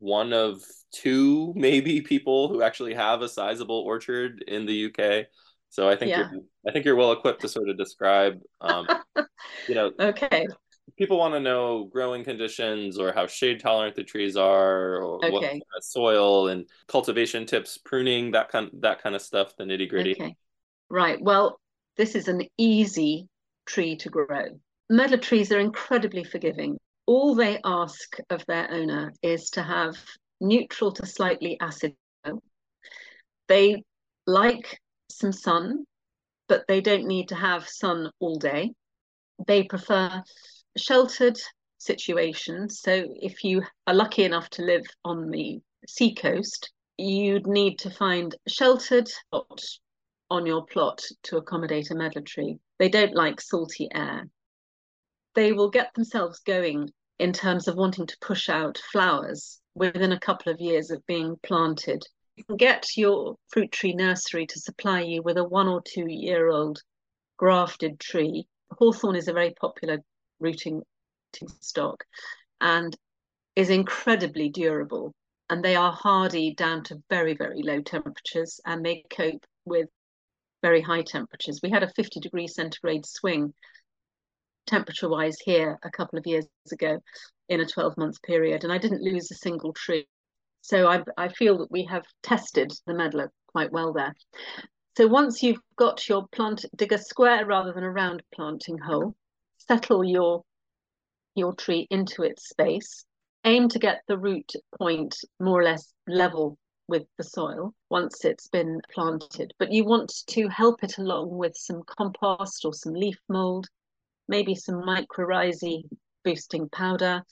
[0.00, 0.62] one of
[0.92, 5.26] two maybe people who actually have a sizable orchard in the UK.
[5.68, 6.30] So I think yeah.
[6.32, 8.86] you're I think you're well equipped to sort of describe um,
[9.68, 10.48] you know okay
[10.96, 15.30] people want to know growing conditions or how shade tolerant the trees are or okay.
[15.30, 19.64] what kind of soil and cultivation tips pruning that kind that kind of stuff the
[19.64, 20.36] nitty gritty okay.
[20.88, 21.20] Right.
[21.20, 21.58] Well
[21.96, 23.28] this is an easy
[23.66, 24.60] tree to grow.
[24.90, 26.78] Medlar trees are incredibly forgiving.
[27.06, 29.96] All they ask of their owner is to have
[30.40, 31.94] neutral to slightly acid
[33.48, 33.82] they
[34.26, 34.78] like
[35.10, 35.84] some sun
[36.50, 38.72] but they don't need to have sun all day.
[39.46, 40.20] They prefer
[40.76, 41.38] sheltered
[41.78, 42.80] situations.
[42.80, 48.34] So if you are lucky enough to live on the seacoast, you'd need to find
[48.46, 49.60] sheltered spot
[50.30, 52.58] on your plot to accommodate a medlar tree.
[52.78, 54.28] They don't like salty air.
[55.34, 60.20] They will get themselves going in terms of wanting to push out flowers within a
[60.20, 62.02] couple of years of being planted.
[62.36, 66.06] You can get your fruit tree nursery to supply you with a one or two
[66.08, 66.82] year old
[67.36, 68.46] grafted tree.
[68.72, 69.98] Hawthorn is a very popular
[70.40, 70.82] rooting
[71.60, 72.04] stock
[72.60, 72.96] and
[73.56, 75.12] is incredibly durable.
[75.48, 79.88] And they are hardy down to very, very low temperatures and they cope with
[80.62, 81.60] very high temperatures.
[81.62, 83.52] We had a 50 degree centigrade swing
[84.66, 87.00] temperature wise here a couple of years ago
[87.48, 90.06] in a 12 month period, and I didn't lose a single tree.
[90.62, 94.14] So I, I feel that we have tested the medlar quite well there.
[94.96, 99.14] So once you've got your plant, dig a square rather than a round planting hole,
[99.70, 100.42] settle your
[101.36, 103.04] your tree into its space.
[103.44, 108.48] Aim to get the root point more or less level with the soil once it's
[108.48, 109.54] been planted.
[109.60, 113.68] But you want to help it along with some compost or some leaf mold
[114.26, 115.84] maybe some mycorrhizae
[116.24, 117.22] boosting powder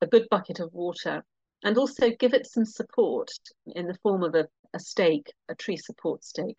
[0.00, 1.24] a good bucket of water
[1.62, 3.30] and also give it some support
[3.74, 6.58] in the form of a, a stake a tree support stake.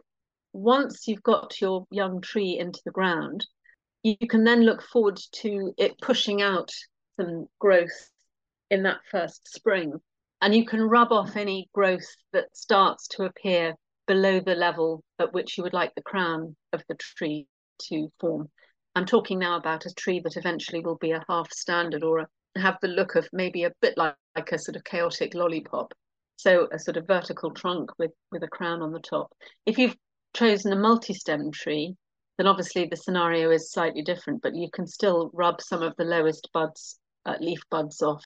[0.54, 3.46] Once you've got your young tree into the ground
[4.08, 6.72] you can then look forward to it pushing out
[7.20, 8.10] some growth
[8.70, 9.94] in that first spring.
[10.42, 13.74] And you can rub off any growth that starts to appear
[14.06, 17.48] below the level at which you would like the crown of the tree
[17.90, 18.50] to form.
[18.96, 22.28] I'm talking now about a tree that eventually will be a half standard or a,
[22.60, 25.94] have the look of maybe a bit like, like a sort of chaotic lollipop.
[26.38, 29.32] So a sort of vertical trunk with, with a crown on the top.
[29.66, 29.96] If you've
[30.36, 31.96] chosen a multi-stem tree,
[32.38, 36.04] then obviously the scenario is slightly different, but you can still rub some of the
[36.04, 38.24] lowest buds, uh, leaf buds off.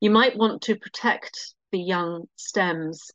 [0.00, 3.10] You might want to protect the young stems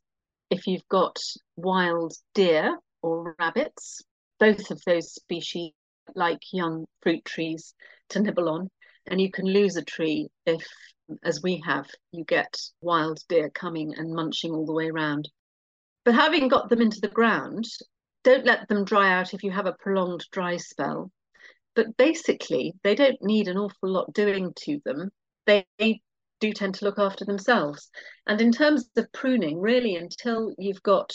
[0.50, 1.18] if you've got
[1.56, 4.02] wild deer or rabbits.
[4.40, 5.72] Both of those species
[6.14, 7.74] like young fruit trees
[8.10, 8.70] to nibble on.
[9.06, 10.66] And you can lose a tree if,
[11.22, 15.28] as we have, you get wild deer coming and munching all the way around.
[16.04, 17.66] But having got them into the ground,
[18.22, 21.10] don't let them dry out if you have a prolonged dry spell.
[21.74, 25.10] But basically, they don't need an awful lot doing to them.
[25.46, 25.66] They
[26.40, 27.90] do tend to look after themselves.
[28.26, 31.12] And in terms of pruning, really, until you've got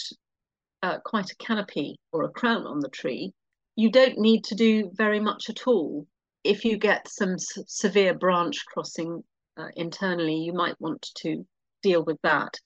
[0.82, 3.34] uh, quite a canopy or a crown on the tree,
[3.76, 6.08] you don't need to do very much at all.
[6.44, 9.24] If you get some severe branch crossing
[9.58, 11.46] uh, internally, you might want to
[11.82, 12.58] deal with that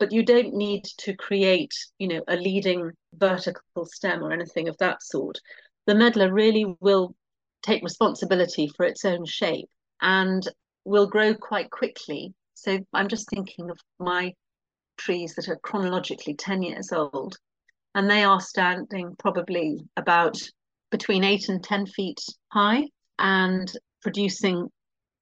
[0.00, 4.76] but you don't need to create, you know, a leading vertical stem or anything of
[4.78, 5.38] that sort.
[5.86, 7.14] The medlar really will
[7.62, 9.68] take responsibility for its own shape
[10.00, 10.42] and
[10.86, 12.32] will grow quite quickly.
[12.54, 14.32] So I'm just thinking of my
[14.96, 17.36] trees that are chronologically 10 years old,
[17.94, 20.38] and they are standing probably about
[20.90, 22.84] between eight and 10 feet high
[23.18, 23.70] and
[24.00, 24.68] producing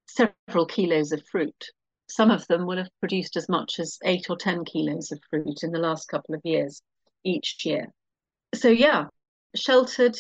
[0.07, 1.65] several kilos of fruit
[2.11, 5.59] some of them will have produced as much as eight or 10 kilos of fruit
[5.63, 6.83] in the last couple of years
[7.23, 7.93] each year.
[8.55, 9.07] So, yeah,
[9.55, 10.17] sheltered,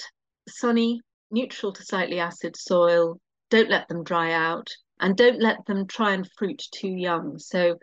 [0.49, 3.18] sunny, neutral to slightly acid soil.
[3.51, 4.68] Don't let them dry out
[5.01, 7.39] and don't let them try and fruit too young.
[7.39, 7.78] So,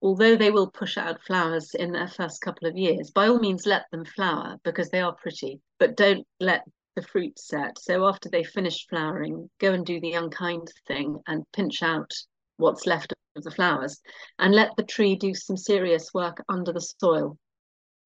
[0.00, 3.66] although they will push out flowers in their first couple of years, by all means
[3.66, 6.64] let them flower because they are pretty, but don't let
[6.96, 7.78] the fruit set.
[7.78, 12.12] So, after they finish flowering, go and do the unkind thing and pinch out
[12.56, 14.00] what's left of the flowers
[14.38, 17.36] and let the tree do some serious work under the soil.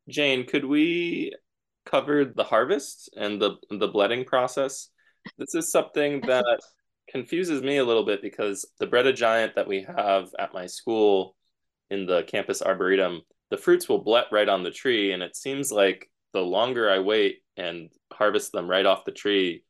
[0.08, 1.34] Jane, could we
[1.84, 4.88] cover the harvest and the the bletting process?
[5.36, 6.60] This is something that
[7.10, 11.36] confuses me a little bit because the Breda giant that we have at my school
[11.90, 15.72] in the campus arboretum, the fruits will blet right on the tree, and it seems
[15.72, 19.64] like the longer I wait and harvest them right off the tree,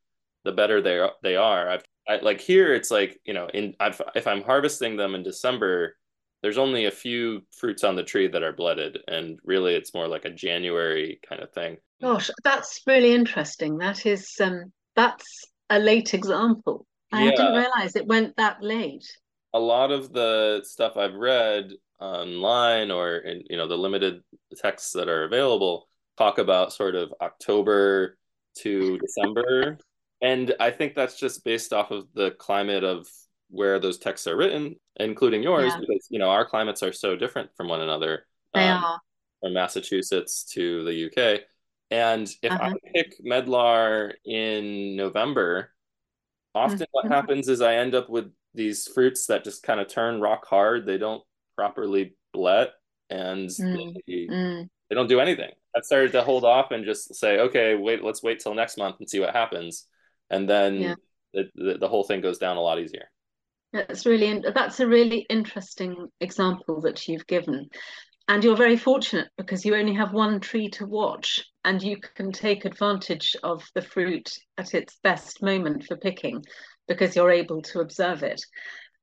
[0.45, 1.12] the better they are.
[1.22, 1.68] They are.
[1.68, 5.22] I've I, like here, it's like you know, in I've, if I'm harvesting them in
[5.22, 5.96] December,
[6.42, 10.09] there's only a few fruits on the tree that are bletted, and really, it's more
[10.09, 11.76] like a January kind of thing.
[12.00, 13.78] Gosh, that's really interesting.
[13.78, 16.86] That is um, that's a late example.
[17.12, 17.30] I yeah.
[17.30, 19.06] didn't realize it went that late.
[19.54, 24.22] A lot of the stuff I've read online or in you know the limited
[24.56, 28.16] texts that are available talk about sort of October
[28.59, 29.78] to December.
[30.21, 33.07] And I think that's just based off of the climate of
[33.51, 35.81] where those texts are written, including yours, yeah.
[35.81, 38.27] because you know our climates are so different from one another.
[38.55, 39.01] They um, are.
[39.41, 41.43] From Massachusetts to the UK.
[41.91, 42.75] And if uh-huh.
[42.75, 45.73] I pick medlar in November,
[46.55, 46.85] often mm-hmm.
[46.91, 50.45] what happens is I end up with these fruits that just kind of turn rock
[50.47, 50.87] hard.
[50.87, 51.23] They don't
[51.57, 52.73] properly blet
[53.11, 53.95] and mm.
[54.07, 54.69] They, mm.
[54.89, 55.51] they don't do anything.
[55.77, 58.97] I've started to hold off and just say, okay, wait, let's wait till next month
[58.99, 59.87] and see what happens.
[60.31, 60.95] And then yeah.
[61.33, 63.11] the, the, the whole thing goes down a lot easier.
[63.72, 67.68] That's really that's a really interesting example that you've given.
[68.26, 72.31] And you're very fortunate because you only have one tree to watch and you can
[72.31, 76.45] take advantage of the fruit at its best moment for picking
[76.87, 78.41] because you're able to observe it.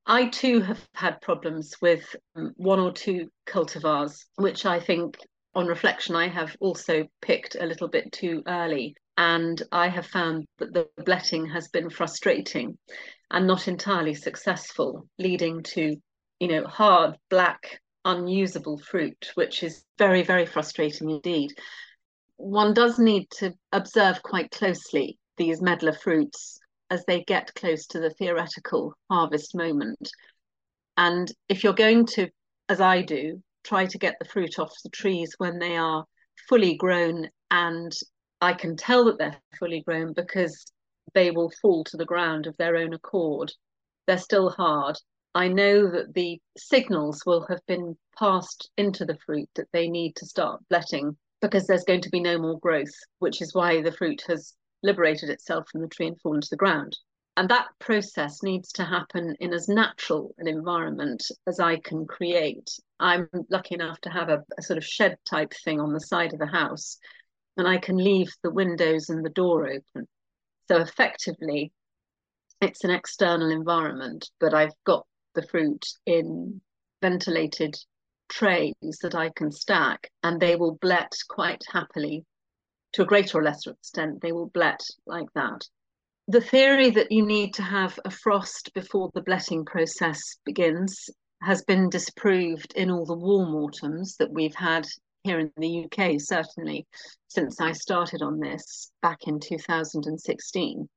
[0.05, 5.17] I too have had problems with um, one or two cultivars, which I think,
[5.55, 8.95] on reflection, I have also picked a little bit too early.
[9.17, 12.77] And I have found that the bletting has been frustrating
[13.31, 15.95] and not entirely successful, leading to,
[16.39, 21.51] you know, hard, black, unusable fruit, which is very, very frustrating indeed.
[22.37, 26.59] One does need to observe quite closely these medlar fruits
[26.89, 30.09] as they get close to the theoretical harvest moment.
[30.97, 32.29] And if you're going to,
[32.69, 36.05] as I do, try to get the fruit off the trees when they are
[36.47, 37.91] fully grown, and
[38.45, 40.71] I can tell that they're fully grown because
[41.15, 43.51] they will fall to the ground of their own accord.
[44.05, 44.99] They're still hard.
[45.33, 50.15] I know that the signals will have been passed into the fruit that they need
[50.17, 53.91] to start letting because there's going to be no more growth, which is why the
[53.91, 56.95] fruit has liberated itself from the tree and fallen to the ground.
[57.37, 62.69] And that process needs to happen in as natural an environment as I can create.
[62.99, 66.31] I'm lucky enough to have a, a sort of shed type thing on the side
[66.31, 66.99] of the house,
[67.57, 70.07] and I can leave the windows and the door open.
[70.67, 71.71] So effectively,
[72.61, 76.61] it's an external environment, but I've got the fruit in
[77.01, 77.75] ventilated
[78.29, 82.25] trays that I can stack, and they will blet quite happily.
[82.93, 85.67] To a greater or lesser extent, they will blet like that.
[86.27, 91.09] The theory that you need to have a frost before the bletting process begins
[91.43, 94.87] has been disproved in all the warm autumns that we've had
[95.25, 96.85] here in the UK, certainly
[97.27, 100.87] since I started on this back in 2016.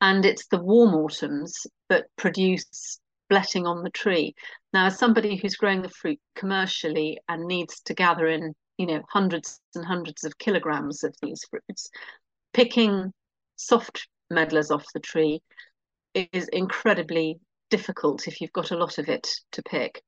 [0.00, 2.98] And it's the warm autumns that produce
[3.28, 4.34] bletting on the tree.
[4.72, 9.02] Now, as somebody who's growing the fruit commercially and needs to gather in, you know,
[9.08, 11.90] hundreds and hundreds of kilograms of these fruits,
[12.52, 13.12] picking
[13.56, 15.40] soft medlars off the tree
[16.14, 17.38] is incredibly
[17.70, 20.02] difficult if you've got a lot of it to pick.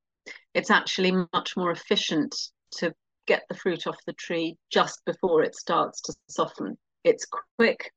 [0.55, 2.35] It's actually much more efficient
[2.77, 2.93] to
[3.27, 6.77] get the fruit off the tree just before it starts to soften.
[7.05, 7.27] It's
[7.59, 7.93] quick.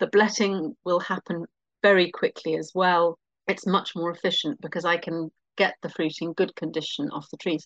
[0.00, 1.46] The bletting will happen
[1.82, 3.18] very quickly as well.
[3.46, 7.36] It's much more efficient because I can get the fruit in good condition off the
[7.36, 7.64] trees.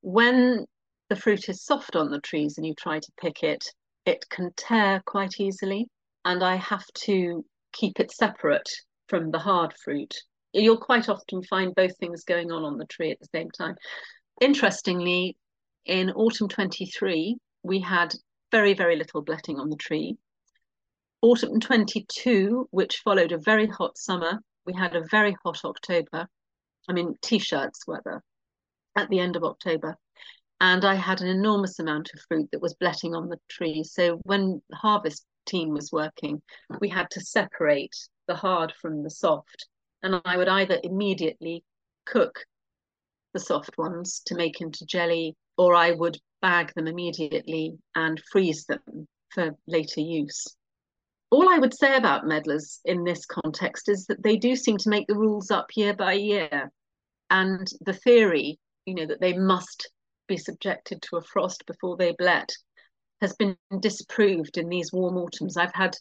[0.00, 0.66] When
[1.08, 3.64] the fruit is soft on the trees and you try to pick it,
[4.04, 5.88] it can tear quite easily.
[6.24, 8.68] And I have to keep it separate
[9.08, 10.14] from the hard fruit.
[10.52, 13.76] You'll quite often find both things going on on the tree at the same time.
[14.40, 15.36] Interestingly,
[15.84, 18.14] in autumn 23, we had
[18.50, 20.16] very, very little bletting on the tree.
[21.20, 26.28] Autumn 22, which followed a very hot summer, we had a very hot October.
[26.88, 28.22] I mean, t shirts weather
[28.96, 29.96] at the end of October.
[30.60, 33.82] And I had an enormous amount of fruit that was bletting on the tree.
[33.82, 36.42] So when the harvest team was working,
[36.80, 37.96] we had to separate
[38.28, 39.66] the hard from the soft.
[40.02, 41.64] And I would either immediately
[42.06, 42.44] cook
[43.32, 48.64] the soft ones to make into jelly or I would bag them immediately and freeze
[48.66, 50.46] them for later use.
[51.30, 54.90] All I would say about medlars in this context is that they do seem to
[54.90, 56.70] make the rules up year by year.
[57.30, 59.90] And the theory, you know, that they must
[60.26, 62.50] be subjected to a frost before they blet
[63.22, 65.56] has been disproved in these warm autumns.
[65.56, 65.96] I've had,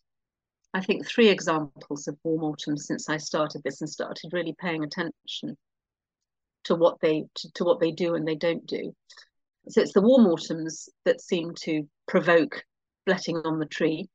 [0.74, 4.84] I think, three examples of warm autumns since I started this and started really paying
[4.84, 5.56] attention
[6.66, 8.94] to what they to, to what they do and they don't do.
[9.70, 12.64] So it's the warm autumns that seem to provoke
[13.06, 14.10] bletting on the tree.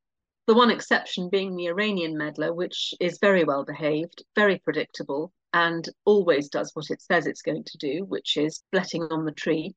[0.47, 5.89] The one exception being the Iranian medlar, which is very well behaved, very predictable, and
[6.05, 9.75] always does what it says it's going to do, which is bletting on the tree.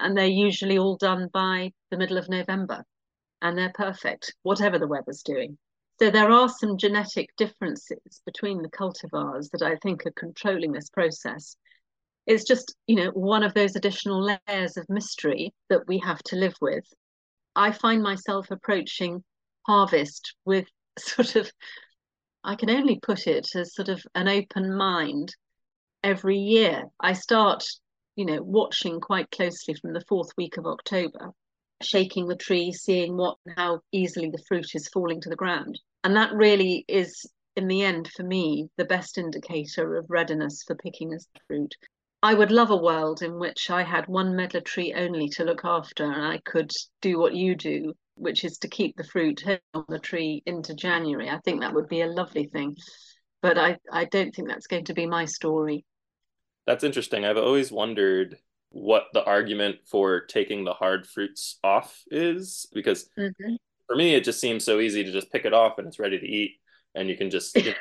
[0.00, 2.84] And they're usually all done by the middle of November,
[3.40, 5.58] and they're perfect, whatever the weather's doing.
[5.98, 10.90] So there are some genetic differences between the cultivars that I think are controlling this
[10.90, 11.56] process.
[12.28, 16.36] It's just, you know, one of those additional layers of mystery that we have to
[16.36, 16.84] live with.
[17.56, 19.24] I find myself approaching
[19.66, 20.66] harvest with
[20.98, 21.50] sort of
[22.44, 25.34] I can only put it as sort of an open mind
[26.04, 26.84] every year.
[27.00, 27.64] I start,
[28.14, 31.32] you know, watching quite closely from the fourth week of October,
[31.82, 35.80] shaking the tree, seeing what how easily the fruit is falling to the ground.
[36.04, 37.26] And that really is
[37.56, 41.74] in the end for me the best indicator of readiness for picking as fruit.
[42.22, 45.64] I would love a world in which I had one medlar tree only to look
[45.64, 49.44] after and I could do what you do which is to keep the fruit
[49.74, 51.30] on the tree into January.
[51.30, 52.76] I think that would be a lovely thing.
[53.40, 55.84] But I, I don't think that's going to be my story.
[56.66, 57.24] That's interesting.
[57.24, 58.36] I've always wondered
[58.70, 63.54] what the argument for taking the hard fruits off is because mm-hmm.
[63.86, 66.18] for me it just seems so easy to just pick it off and it's ready
[66.18, 66.56] to eat
[66.94, 67.72] and you can just you know,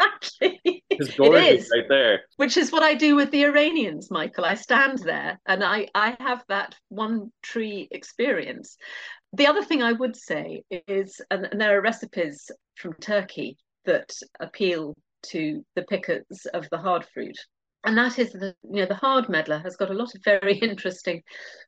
[0.00, 1.70] exactly it is.
[1.72, 2.20] right there.
[2.36, 4.44] Which is what i do with the iranians michael.
[4.44, 8.76] I stand there and i i have that one tree experience.
[9.34, 14.12] The other thing I would say is, and, and there are recipes from Turkey that
[14.40, 14.94] appeal
[15.28, 17.38] to the pickers of the hard fruit.
[17.84, 20.58] And that is the you know the hard medlar has got a lot of very
[20.62, 21.22] interesting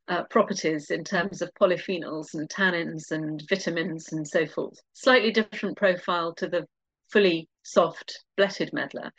[0.09, 4.79] uh, properties in terms of polyphenols and tannins and vitamins and so forth.
[4.93, 6.67] Slightly different profile to the
[7.11, 9.11] fully soft bletted medlar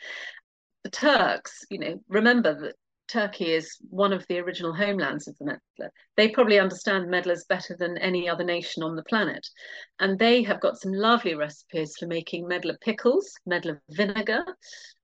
[0.84, 2.74] the turks you know remember that
[3.08, 5.90] Turkey is one of the original homelands of the medlar.
[6.16, 9.46] They probably understand medlars better than any other nation on the planet.
[10.00, 14.44] And they have got some lovely recipes for making medlar pickles, medlar vinegar,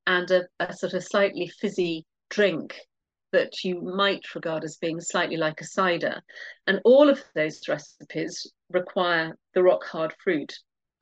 [0.06, 2.76] and a, a sort of slightly fizzy drink
[3.30, 6.20] that you might regard as being slightly like a cider.
[6.66, 10.52] And all of those recipes require the rock hard fruit.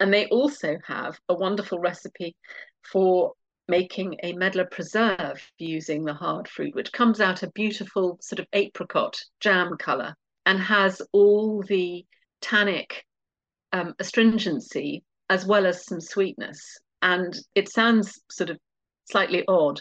[0.00, 2.34] And they also have a wonderful recipe
[2.82, 3.34] for
[3.68, 8.46] making a medlar preserve using the hard fruit, which comes out a beautiful sort of
[8.52, 10.14] apricot jam colour
[10.46, 12.04] and has all the
[12.40, 13.04] tannic
[13.72, 16.78] um, astringency as well as some sweetness.
[17.02, 18.58] And it sounds sort of
[19.04, 19.80] slightly odd,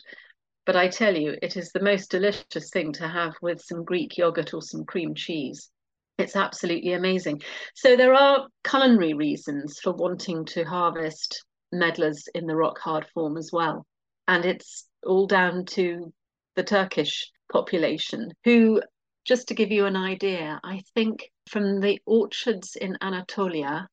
[0.66, 4.18] but I tell you, it is the most delicious thing to have with some Greek
[4.18, 5.72] yogurt or some cream cheese.
[6.20, 7.42] It's absolutely amazing.
[7.76, 13.38] So there are culinary reasons for wanting to harvest medlars in the rock hard form
[13.38, 13.86] as well.
[14.28, 16.14] And it's all down to
[16.56, 18.82] the Turkish population, who,
[19.24, 23.88] just to give you an idea, I think from the orchards in Anatolia,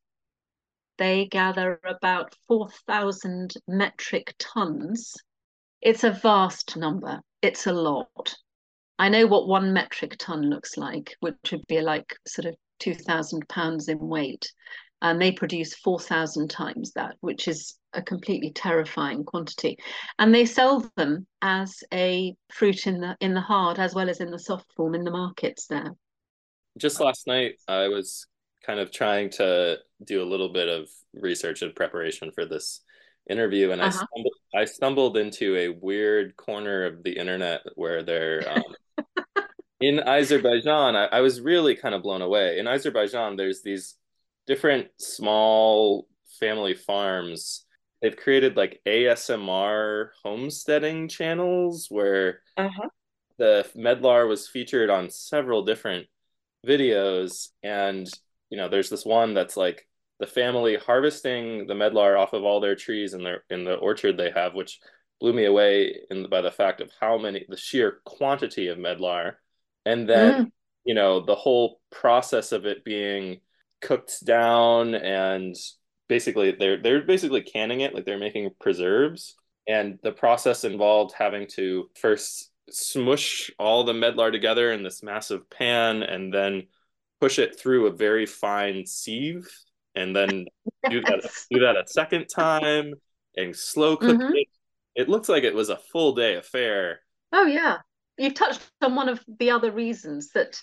[0.98, 5.14] they gather about 4,000 metric tons.
[5.80, 8.34] It's a vast number, it's a lot.
[8.98, 13.48] I know what one metric ton looks like, which would be like sort of 2,000
[13.48, 14.50] pounds in weight
[15.02, 19.76] and they produce 4,000 times that, which is a completely terrifying quantity.
[20.18, 24.20] And they sell them as a fruit in the in the hard as well as
[24.20, 25.92] in the soft form in the markets there.
[26.78, 28.26] Just last night, I was
[28.64, 32.80] kind of trying to do a little bit of research and preparation for this
[33.28, 33.88] interview, and uh-huh.
[33.88, 38.48] I stumbled, I stumbled into a weird corner of the internet where they're.
[38.50, 38.64] Um,
[39.80, 42.58] in Azerbaijan, I, I was really kind of blown away.
[42.58, 43.96] In Azerbaijan, there's these
[44.46, 46.06] different small
[46.40, 47.66] family farms
[48.02, 52.88] they've created like asmr homesteading channels where uh-huh.
[53.38, 56.06] the medlar was featured on several different
[56.66, 58.08] videos and
[58.50, 59.86] you know there's this one that's like
[60.18, 64.16] the family harvesting the medlar off of all their trees in their in the orchard
[64.16, 64.78] they have which
[65.20, 69.34] blew me away in by the fact of how many the sheer quantity of medlar
[69.86, 70.50] and then mm.
[70.84, 73.40] you know the whole process of it being
[73.80, 75.54] cooked down and
[76.08, 79.36] basically they're they're basically canning it like they're making preserves.
[79.68, 85.48] And the process involved having to first smush all the medlar together in this massive
[85.50, 86.68] pan and then
[87.20, 89.48] push it through a very fine sieve
[89.94, 90.46] and then
[90.90, 92.94] do that do that a second time
[93.36, 94.34] and slow cook mm-hmm.
[94.34, 94.48] it.
[94.94, 97.00] It looks like it was a full day affair.
[97.32, 97.78] Oh yeah,
[98.18, 100.60] you've touched on one of the other reasons that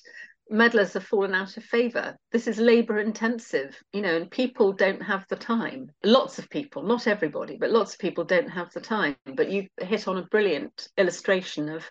[0.49, 2.15] medlars have fallen out of favor.
[2.31, 5.89] This is labor intensive, you know, and people don't have the time.
[6.03, 9.15] Lots of people, not everybody, but lots of people don't have the time.
[9.35, 11.89] But you hit on a brilliant illustration of,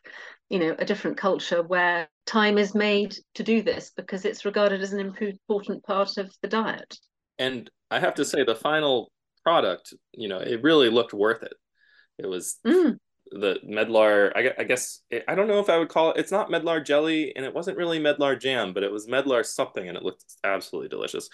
[0.51, 4.83] you know, a different culture where time is made to do this because it's regarded
[4.83, 6.99] as an important part of the diet.
[7.39, 9.11] And I have to say, the final
[9.43, 11.55] product, you know, it really looked worth it.
[12.19, 12.99] It was mm
[13.33, 16.33] the medlar I, I guess it, i don't know if i would call it it's
[16.33, 19.97] not medlar jelly and it wasn't really medlar jam but it was medlar something and
[19.97, 21.29] it looked absolutely delicious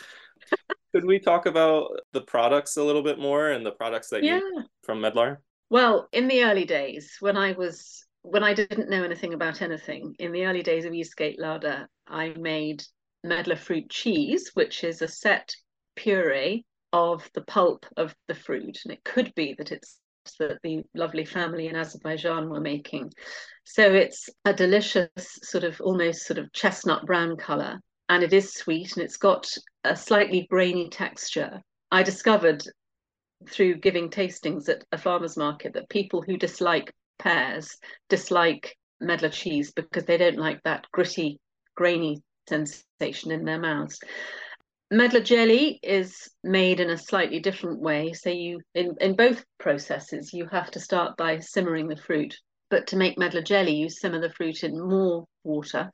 [0.95, 4.37] could we talk about the products a little bit more and the products that yeah.
[4.37, 5.39] you from medlar
[5.71, 10.15] well in the early days when i was when i didn't know anything about anything
[10.19, 12.83] in the early days of eastgate larder i made
[13.27, 15.55] medlar fruit cheese which is a set
[15.97, 19.99] puree of the pulp of the fruit and it could be that it's
[20.39, 23.13] that the lovely family in Azerbaijan were making.
[23.65, 25.11] So it's a delicious
[25.43, 29.47] sort of almost sort of chestnut brown color and it is sweet and it's got
[29.85, 31.61] a slightly grainy texture.
[31.91, 32.63] I discovered
[33.49, 37.77] through giving tastings at a farmer's market that people who dislike pears
[38.09, 41.39] dislike medlar cheese because they don't like that gritty,
[41.77, 44.01] grainy sensation in their mouths.
[44.91, 48.15] Medlar jelly is made in a slightly different way.
[48.15, 52.35] So you in, in both processes, you have to start by simmering the fruit.
[52.71, 55.91] But to make medlar jelly, you simmer the fruit in more water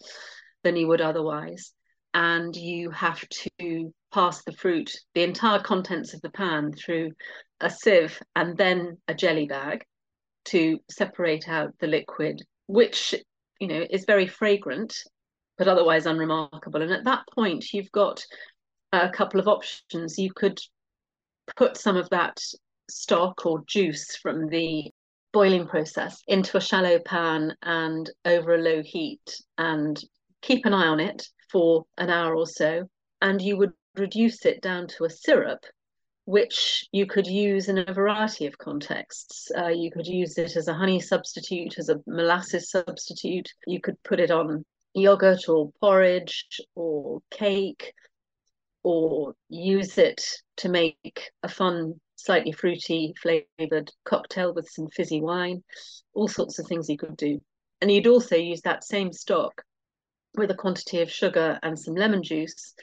[0.62, 1.72] than you would otherwise.
[2.12, 7.12] And you have to pass the fruit, the entire contents of the pan, through
[7.60, 9.84] a sieve and then a jelly bag
[10.46, 13.14] to separate out the liquid, which
[13.58, 14.94] you know is very fragrant
[15.56, 16.82] but otherwise unremarkable.
[16.82, 18.24] And at that point, you've got
[19.02, 20.18] a couple of options.
[20.18, 20.60] You could
[21.56, 22.40] put some of that
[22.88, 24.90] stock or juice from the
[25.32, 30.00] boiling process into a shallow pan and over a low heat and
[30.42, 32.88] keep an eye on it for an hour or so.
[33.20, 35.64] And you would reduce it down to a syrup,
[36.24, 39.50] which you could use in a variety of contexts.
[39.56, 43.48] Uh, you could use it as a honey substitute, as a molasses substitute.
[43.66, 44.64] You could put it on
[44.94, 47.92] yogurt or porridge or cake
[48.84, 50.22] or use it
[50.58, 55.64] to make a fun, slightly fruity flavored cocktail with some fizzy wine,
[56.14, 57.40] all sorts of things you could do.
[57.80, 59.62] And you'd also use that same stock
[60.36, 62.74] with a quantity of sugar and some lemon juice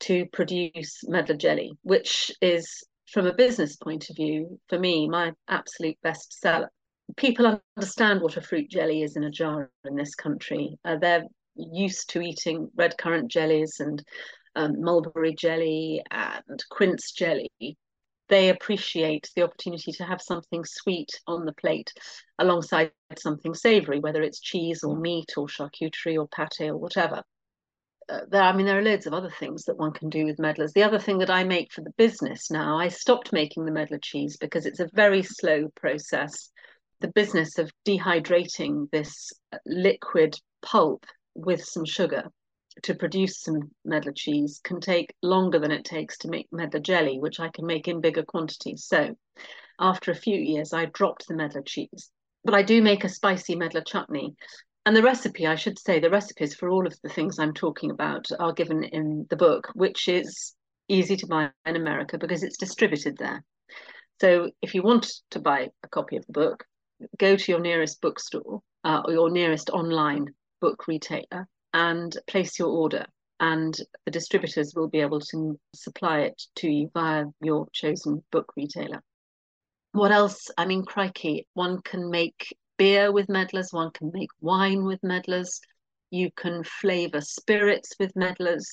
[0.00, 5.32] to produce medlar jelly, which is, from a business point of view, for me, my
[5.48, 6.70] absolute best seller.
[7.16, 10.76] People understand what a fruit jelly is in a jar in this country.
[10.84, 14.04] Uh, they're used to eating red currant jellies and
[14.56, 17.50] um, mulberry jelly and quince jelly,
[18.28, 21.92] they appreciate the opportunity to have something sweet on the plate
[22.38, 27.22] alongside something savory, whether it's cheese or meat or charcuterie or pate or whatever.
[28.08, 30.38] Uh, there, I mean, there are loads of other things that one can do with
[30.38, 30.72] medlars.
[30.72, 33.98] The other thing that I make for the business now, I stopped making the medlar
[34.00, 36.50] cheese because it's a very slow process.
[37.00, 39.32] The business of dehydrating this
[39.66, 41.04] liquid pulp
[41.34, 42.30] with some sugar
[42.82, 47.18] to produce some medlar cheese can take longer than it takes to make medlar jelly,
[47.18, 48.84] which I can make in bigger quantities.
[48.84, 49.16] So
[49.78, 52.10] after a few years, I dropped the medlar cheese.
[52.44, 54.34] But I do make a spicy medlar chutney.
[54.84, 57.90] And the recipe, I should say, the recipes for all of the things I'm talking
[57.90, 60.54] about are given in the book, which is
[60.88, 63.42] easy to buy in America because it's distributed there.
[64.20, 66.64] So if you want to buy a copy of the book,
[67.18, 70.26] go to your nearest bookstore uh, or your nearest online
[70.60, 73.04] book retailer and place your order
[73.38, 78.50] and the distributors will be able to supply it to you via your chosen book
[78.56, 79.02] retailer.
[79.92, 80.50] What else?
[80.56, 85.60] I mean, crikey, one can make beer with medlars, one can make wine with medlars,
[86.10, 88.66] you can flavour spirits with medlars.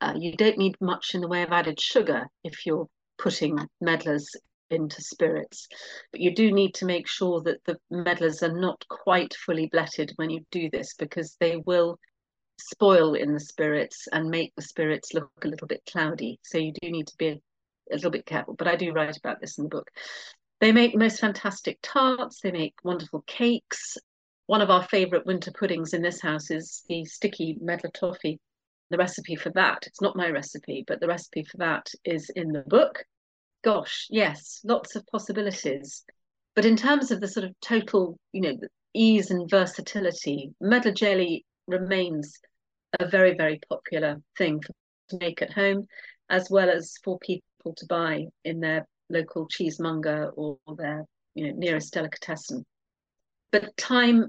[0.00, 4.26] Uh, you don't need much in the way of added sugar if you're putting medlars
[4.70, 5.68] into spirits.
[6.12, 10.12] But you do need to make sure that the medlars are not quite fully bletted
[10.16, 11.98] when you do this because they will
[12.70, 16.38] spoil in the spirits and make the spirits look a little bit cloudy.
[16.42, 17.40] So you do need to be a,
[17.90, 18.54] little bit careful.
[18.54, 19.90] But I do write about this in the book.
[20.60, 22.40] They make most fantastic tarts.
[22.40, 23.98] They make wonderful cakes.
[24.46, 28.38] One of our favourite winter puddings in this house is the sticky medlar toffee.
[28.90, 32.52] The recipe for that, it's not my recipe, but the recipe for that is in
[32.52, 33.04] the book.
[33.64, 36.04] Gosh, yes, lots of possibilities.
[36.54, 38.58] But in terms of the sort of total, you know,
[38.92, 42.38] ease and versatility, medlar jelly remains
[42.98, 44.60] a very, very popular thing
[45.08, 45.86] to make at home,
[46.30, 51.54] as well as for people to buy in their local cheesemonger or their you know
[51.56, 52.64] nearest delicatessen.
[53.50, 54.28] But time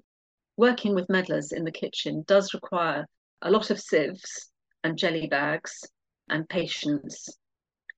[0.58, 3.06] working with medlars in the kitchen does require
[3.42, 4.52] a lot of sieves
[4.84, 5.74] and jelly bags
[6.30, 7.30] and patience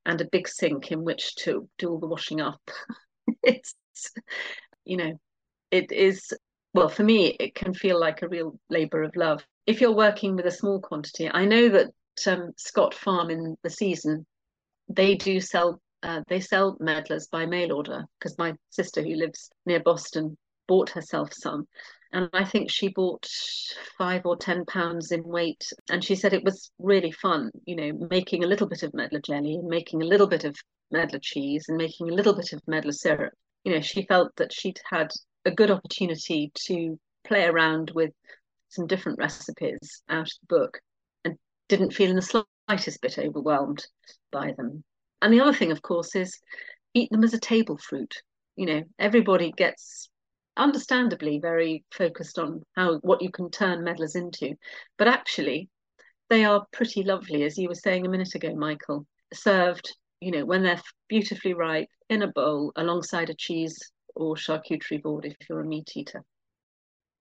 [0.06, 2.62] and a big sink in which to do all the washing up.
[3.44, 3.74] it's,
[4.84, 5.20] you know,
[5.72, 6.32] it is,
[6.76, 9.44] well, for me, it can feel like a real labour of love.
[9.66, 11.92] If you're working with a small quantity, I know that
[12.28, 14.26] um, Scott Farm in the season,
[14.90, 19.50] they do sell uh, they sell medlars by mail order because my sister who lives
[19.66, 21.66] near Boston bought herself some
[22.16, 23.28] and I think she bought
[23.98, 25.64] five or ten pounds in weight.
[25.90, 29.20] And she said it was really fun, you know, making a little bit of medlar
[29.20, 30.56] jelly and making a little bit of
[30.92, 33.34] medlar cheese and making a little bit of medlar syrup.
[33.66, 35.12] You know, she felt that she'd had
[35.46, 38.12] a good opportunity to play around with
[38.70, 40.80] some different recipes out of the book
[41.24, 41.38] and
[41.70, 43.86] didn't feel in the slightest bit overwhelmed
[44.32, 44.84] by them.
[45.22, 46.40] And the other thing, of course, is
[46.94, 48.14] eat them as a table fruit.
[48.56, 50.10] You know, everybody gets
[50.58, 54.56] understandably very focused on how what you can turn medlars into,
[54.98, 55.70] but actually
[56.30, 59.06] they are pretty lovely, as you were saying a minute ago, Michael.
[59.34, 59.92] Served,
[60.22, 63.78] you know, when they're beautifully ripe in a bowl alongside a cheese
[64.16, 66.24] or charcuterie board if you're a meat eater.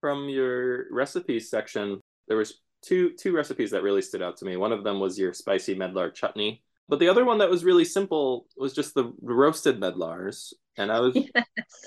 [0.01, 4.57] From your recipes section, there was two two recipes that really stood out to me.
[4.57, 7.85] One of them was your spicy medlar chutney, but the other one that was really
[7.85, 10.53] simple was just the roasted medlars.
[10.77, 11.45] And I was yes.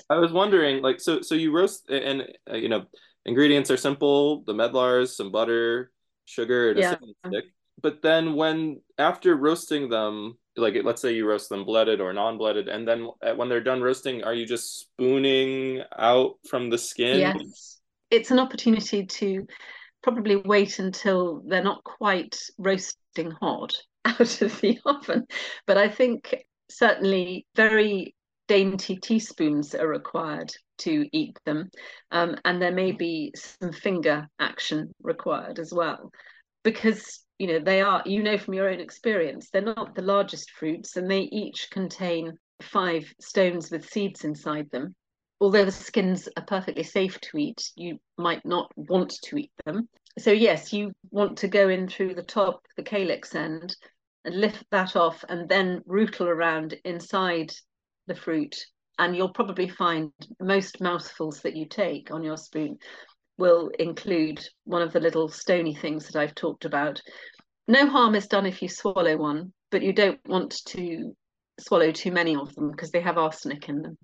[0.09, 2.85] I was wondering like so so you roast and uh, you know
[3.25, 5.91] ingredients are simple, the medlars, some butter,
[6.25, 6.93] sugar, and yeah.
[6.93, 7.45] a stick.
[7.81, 12.67] But then when after roasting them, like let's say you roast them blooded or non-blooded
[12.67, 17.19] and then when they're done roasting are you just spooning out from the skin?
[17.19, 17.79] Yes.
[18.09, 19.45] It's an opportunity to
[20.01, 23.73] probably wait until they're not quite roasting hot
[24.05, 25.25] out of the oven.
[25.67, 26.35] But I think
[26.69, 28.15] certainly very
[28.47, 31.69] dainty teaspoons are required to eat them.
[32.11, 36.11] Um, and there may be some finger action required as well.
[36.63, 40.51] Because, you know, they are, you know from your own experience, they're not the largest
[40.51, 44.95] fruits and they each contain five stones with seeds inside them.
[45.41, 49.87] Although the skins are perfectly safe to eat, you might not want to eat them
[50.19, 53.75] so yes, you want to go in through the top, the calyx end,
[54.25, 57.53] and lift that off, and then rootle around inside
[58.07, 58.55] the fruit.
[58.97, 60.11] And you'll probably find
[60.41, 62.77] most mouthfuls that you take on your spoon
[63.39, 67.01] will include one of the little stony things that I've talked about.
[67.67, 71.15] No harm is done if you swallow one, but you don't want to
[71.59, 73.97] swallow too many of them because they have arsenic in them.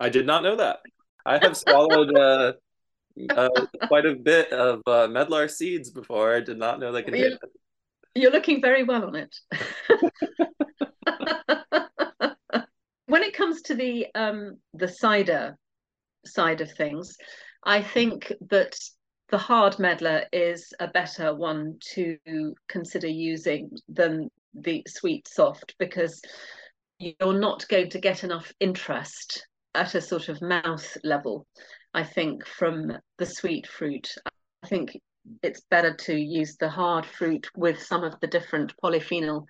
[0.00, 0.78] I did not know that.
[1.26, 2.52] I have swallowed uh,
[3.36, 3.48] uh,
[3.86, 6.34] quite a bit of uh, medlar seeds before.
[6.34, 7.38] I did not know they could you're,
[8.14, 9.36] you're looking very well on it.
[13.06, 15.56] when it comes to the um, the cider
[16.24, 17.16] side of things,
[17.64, 18.74] I think that
[19.30, 22.18] the hard medlar is a better one to
[22.68, 26.20] consider using than the sweet soft because
[26.98, 31.46] you're not going to get enough interest at a sort of mouth level
[31.94, 34.08] I think, from the sweet fruit.
[34.62, 34.98] I think
[35.42, 39.44] it's better to use the hard fruit with some of the different polyphenol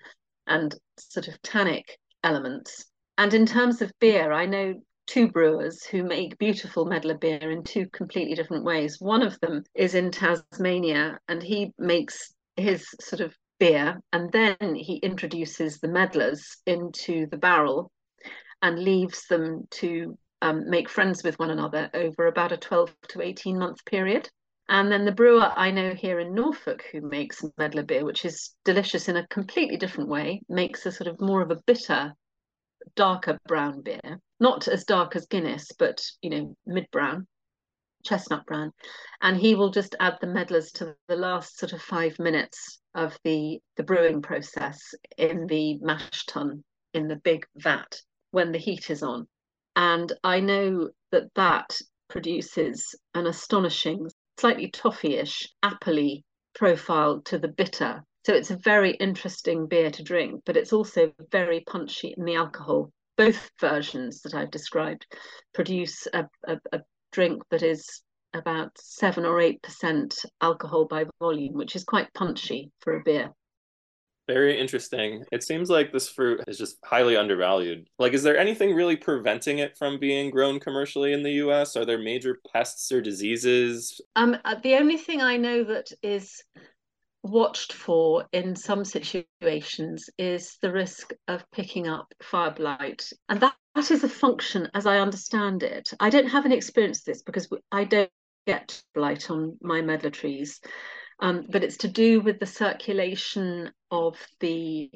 [0.47, 2.87] and sort of tannic elements.
[3.17, 4.75] And in terms of beer, I know
[5.07, 9.01] two brewers who make beautiful medlar beer in two completely different ways.
[9.01, 14.75] One of them is in Tasmania and he makes his sort of beer and then
[14.75, 17.91] he introduces the medlars into the barrel
[18.61, 23.23] and leaves them to um, make friends with one another over about a 12 to
[23.23, 24.29] 18 month period.
[24.69, 28.55] And then the brewer I know here in Norfolk who makes medlar beer, which is
[28.65, 32.15] delicious in a completely different way, makes a sort of more of a bitter,
[32.97, 37.27] darker brown beer, not as dark as Guinness, but you know, mid brown,
[38.05, 38.73] chestnut brown.
[39.21, 43.19] And he will just add the medlars to the last sort of five minutes of
[43.25, 48.91] the the brewing process in the mash tun in the big vat when the heat
[48.91, 49.27] is on.
[49.77, 51.79] And I know that that
[52.09, 56.23] produces an astonishing, slightly toffee-ish, appley
[56.55, 58.05] profile to the bitter.
[58.25, 62.37] So it's a very interesting beer to drink, but it's also very punchy in the
[62.37, 62.93] alcohol.
[63.17, 65.07] Both versions that I've described
[65.53, 68.03] produce a, a, a drink that is
[68.33, 73.33] about seven or eight percent alcohol by volume, which is quite punchy for a beer.
[74.29, 75.25] Very interesting.
[75.33, 77.89] It seems like this fruit is just highly undervalued.
[77.99, 81.77] Like, is there anything really preventing it from being grown commercially in the US?
[81.77, 84.01] Are there major pests or diseases?
[84.15, 86.41] Um, uh, the only thing I know that is
[87.23, 93.09] watched for in some situations is the risk of picking up fire blight.
[93.29, 95.93] And that, that is a function, as I understand it.
[96.01, 98.11] I don't have an experience of this because I don't
[98.47, 100.61] get blight on my medlar trees.
[101.21, 104.91] Um, but it's to do with the circulation of the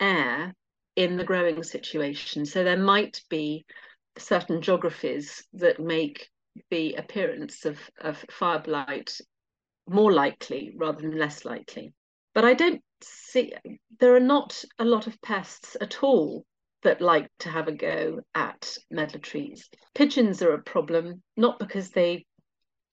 [0.00, 0.54] air
[0.96, 2.44] in the growing situation.
[2.44, 3.64] So there might be
[4.16, 6.28] certain geographies that make
[6.70, 9.20] the appearance of, of fire blight
[9.88, 11.92] more likely rather than less likely.
[12.34, 13.52] But I don't see,
[14.00, 16.44] there are not a lot of pests at all
[16.82, 19.68] that like to have a go at medlar trees.
[19.94, 22.26] Pigeons are a problem, not because they,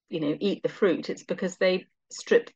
[0.09, 2.49] you know, eat the fruit, it's because they strip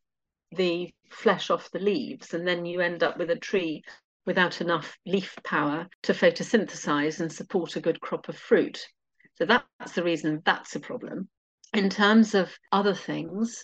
[0.51, 3.83] the flesh off the leaves and then you end up with a tree
[4.25, 8.87] without enough leaf power to photosynthesize and support a good crop of fruit.
[9.35, 11.29] So that's the reason that's a problem.
[11.73, 13.63] In terms of other things,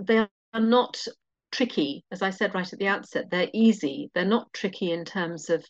[0.00, 0.98] they are not
[1.52, 4.10] tricky, as I said right at the outset, they're easy.
[4.14, 5.64] They're not tricky in terms of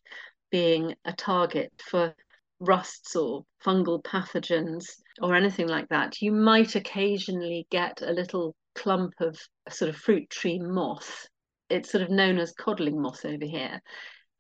[0.51, 2.15] being a target for
[2.59, 4.85] rusts or fungal pathogens
[5.21, 6.21] or anything like that.
[6.23, 9.39] You might occasionally get a little clump of
[9.69, 11.27] sort of fruit tree moth.
[11.69, 13.81] It's sort of known as codling moth over here.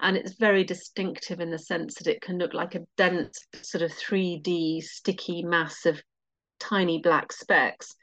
[0.00, 3.82] And it's very distinctive in the sense that it can look like a dense, sort
[3.82, 6.00] of 3D sticky mass of
[6.60, 7.94] tiny black specks.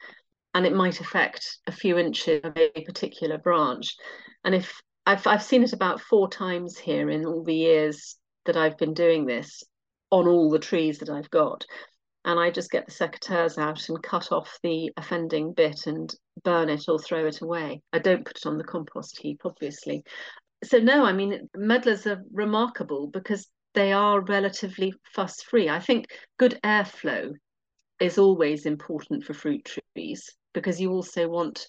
[0.54, 3.96] And it might affect a few inches of a particular branch.
[4.44, 8.56] And if I've I've seen it about four times here in all the years that
[8.56, 9.62] I've been doing this
[10.10, 11.64] on all the trees that I've got.
[12.24, 16.70] And I just get the secateurs out and cut off the offending bit and burn
[16.70, 17.82] it or throw it away.
[17.92, 20.04] I don't put it on the compost heap, obviously.
[20.62, 25.68] So no, I mean medlars are remarkable because they are relatively fuss free.
[25.68, 26.06] I think
[26.38, 27.34] good airflow
[28.00, 31.66] is always important for fruit trees because you also want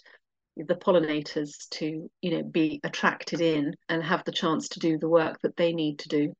[0.56, 5.08] the pollinators to you know be attracted in and have the chance to do the
[5.08, 6.32] work that they need to do.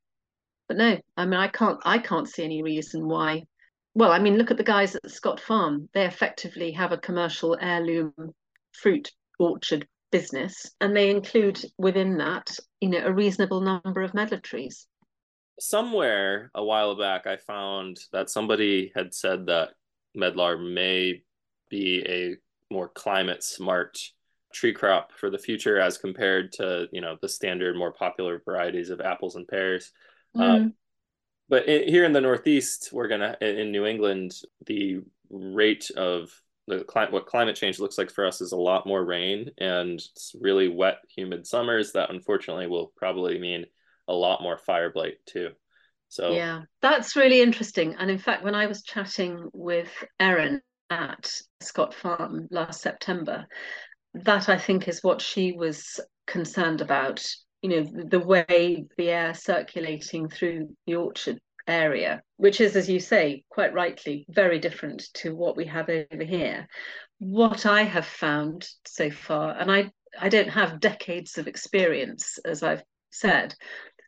[0.69, 3.43] But no i mean i can't i can't see any reason why.
[3.95, 5.89] Well i mean look at the guys at scott farm.
[5.93, 8.15] They effectively have a commercial heirloom
[8.73, 14.43] fruit orchard business and they include within that you know a reasonable number of medlar
[14.43, 14.87] trees.
[15.61, 19.71] Somewhere a while back i found that somebody had said that
[20.17, 21.23] medlar may
[21.69, 22.37] be a
[22.73, 23.99] more climate smart
[24.53, 28.91] tree crop for the future as compared to you know the standard more popular varieties
[28.91, 29.93] of apples and pears.
[30.37, 30.43] Mm.
[30.43, 30.75] um,
[31.49, 34.33] but in, here in the northeast we're gonna in new england
[34.67, 35.01] the
[35.31, 36.31] rate of
[36.67, 40.01] the climate what climate change looks like for us is a lot more rain and
[40.41, 43.65] really wet humid summers that unfortunately will probably mean
[44.09, 45.51] a lot more fire blight too.
[46.09, 47.97] So yeah that's really interesting.
[47.99, 50.61] And in fact when i was chatting with erin
[50.91, 51.31] at
[51.61, 53.47] Scott Farm last September,
[54.15, 57.25] that I think is what she was concerned about.
[57.63, 63.01] You know, the way the air circulating through the orchard area, which is, as you
[63.01, 66.69] say, quite rightly, very different to what we have over here.
[67.19, 72.63] What I have found so far, and I, I don't have decades of experience, as
[72.63, 73.55] I've said,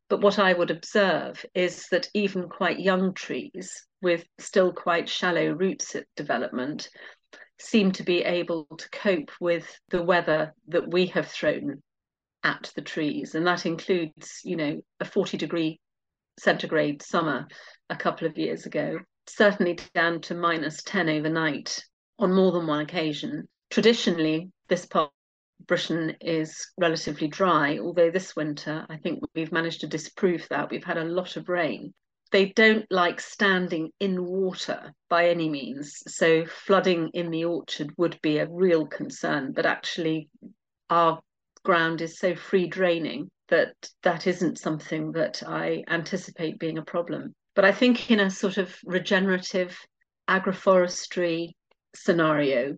[0.08, 5.50] but what I would observe is that even quite young trees with still quite shallow
[5.50, 6.88] roots at development
[7.60, 11.82] seem to be able to cope with the weather that we have thrown
[12.44, 13.34] at the trees.
[13.34, 15.80] And that includes, you know, a 40 degree
[16.38, 17.46] centigrade summer
[17.90, 21.82] a couple of years ago, certainly down to minus 10 overnight
[22.18, 23.48] on more than one occasion.
[23.70, 25.10] Traditionally, this part
[25.60, 30.70] of Britain is relatively dry, although this winter I think we've managed to disprove that.
[30.70, 31.92] We've had a lot of rain.
[32.30, 36.02] They don't like standing in water by any means.
[36.06, 39.52] So flooding in the orchard would be a real concern.
[39.52, 40.28] But actually,
[40.90, 41.20] our
[41.64, 47.34] ground is so free draining that that isn't something that I anticipate being a problem.
[47.54, 49.78] But I think in a sort of regenerative
[50.28, 51.52] agroforestry
[51.94, 52.76] scenario,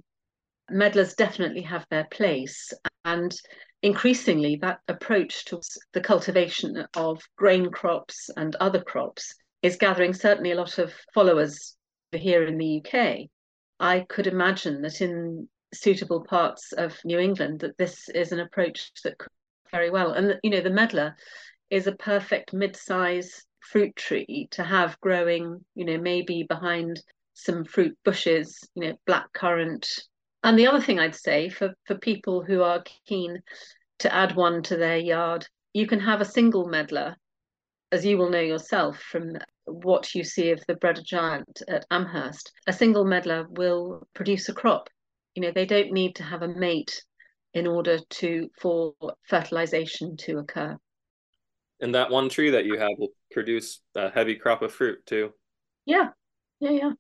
[0.70, 2.72] medlars definitely have their place.
[3.04, 3.34] And
[3.82, 5.60] increasingly, that approach to
[5.92, 11.76] the cultivation of grain crops and other crops is gathering certainly a lot of followers
[12.12, 13.28] here in the UK.
[13.78, 18.90] I could imagine that in suitable parts of New England that this is an approach
[19.04, 19.30] that could
[19.70, 20.12] very well.
[20.12, 21.14] And you know, the medlar
[21.70, 27.00] is a perfect mid-size fruit tree to have growing, you know, maybe behind
[27.34, 29.88] some fruit bushes, you know, black currant,
[30.42, 33.40] and the other thing I'd say for, for people who are keen
[34.00, 37.14] to add one to their yard, you can have a single medlar,
[37.92, 39.36] as you will know yourself from
[39.66, 42.52] what you see of the Breda Giant at Amherst.
[42.66, 44.88] A single medlar will produce a crop.
[45.34, 47.04] You know, they don't need to have a mate
[47.52, 48.94] in order to for
[49.28, 50.76] fertilization to occur.
[51.80, 55.32] And that one tree that you have will produce a heavy crop of fruit too.
[55.86, 56.08] Yeah,
[56.60, 56.92] yeah, yeah.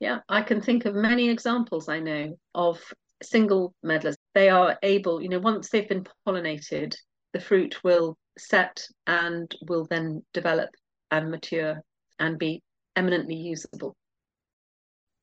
[0.00, 2.80] Yeah, I can think of many examples I know of
[3.22, 4.16] single medlars.
[4.34, 6.94] They are able, you know, once they've been pollinated,
[7.32, 10.70] the fruit will set and will then develop
[11.10, 11.82] and mature
[12.18, 12.62] and be
[12.94, 13.96] eminently usable.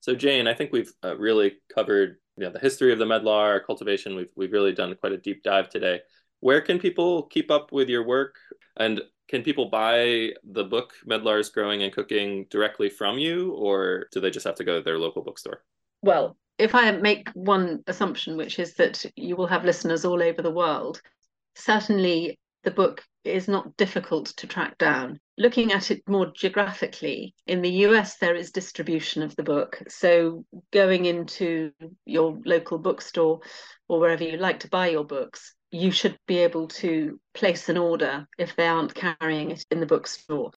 [0.01, 3.65] So Jane, I think we've uh, really covered you know, the history of the medlar
[3.65, 4.15] cultivation.
[4.15, 6.01] We've we've really done quite a deep dive today.
[6.41, 8.35] Where can people keep up with your work?
[8.77, 14.19] And can people buy the book Medlars Growing and Cooking directly from you, or do
[14.19, 15.63] they just have to go to their local bookstore?
[16.01, 20.41] Well, if I make one assumption, which is that you will have listeners all over
[20.41, 21.01] the world,
[21.55, 25.19] certainly the book is not difficult to track down.
[25.37, 29.81] Looking at it more geographically, in the US, there is distribution of the book.
[29.87, 31.71] So going into
[32.05, 33.41] your local bookstore
[33.89, 37.77] or wherever you like to buy your books, you should be able to place an
[37.77, 40.51] order if they aren't carrying it in the bookstore.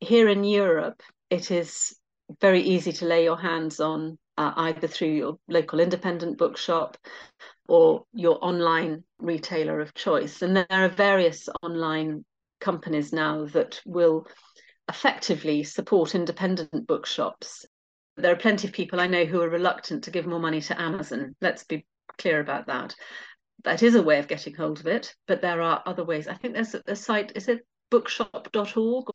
[0.00, 1.94] Here in Europe, it is
[2.40, 6.96] very easy to lay your hands on uh, either through your local independent bookshop
[7.68, 10.40] or your online retailer of choice.
[10.40, 12.24] And there are various online
[12.58, 14.26] companies now that will
[14.88, 17.66] effectively support independent bookshops.
[18.16, 20.80] There are plenty of people I know who are reluctant to give more money to
[20.80, 21.36] Amazon.
[21.42, 21.84] Let's be
[22.18, 22.94] clear about that
[23.64, 26.28] that is a way of getting hold of it, but there are other ways.
[26.28, 29.06] I think there's a, a site, is it bookshop.org?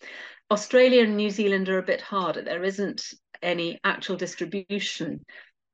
[0.51, 2.41] Australia and New Zealand are a bit harder.
[2.41, 3.03] There isn't
[3.41, 5.25] any actual distribution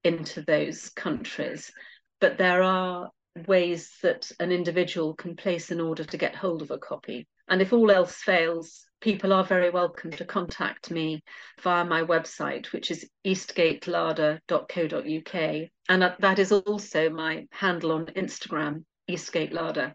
[0.03, 1.71] into those countries,
[2.19, 3.09] but there are
[3.47, 7.28] ways that an individual can place an order to get hold of a copy.
[7.53, 11.23] And if all else fails, people are very welcome to contact me
[11.61, 15.69] via my website, which is eastgatelarder.co.uk.
[15.87, 19.93] And that is also my handle on Instagram, Eastgate Larder.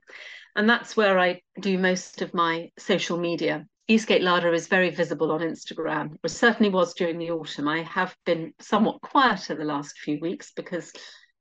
[0.54, 3.66] And that's where I do most of my social media.
[3.88, 7.66] Eastgate Larder is very visible on Instagram, which certainly was during the autumn.
[7.66, 10.92] I have been somewhat quieter the last few weeks because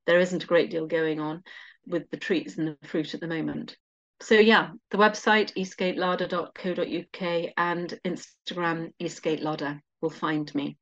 [0.07, 1.43] there isn't a great deal going on
[1.85, 3.77] with the treats and the fruit at the moment
[4.21, 10.77] so yeah, the website eastgatelarder.co.uk and Instagram eastgatelarder will find me.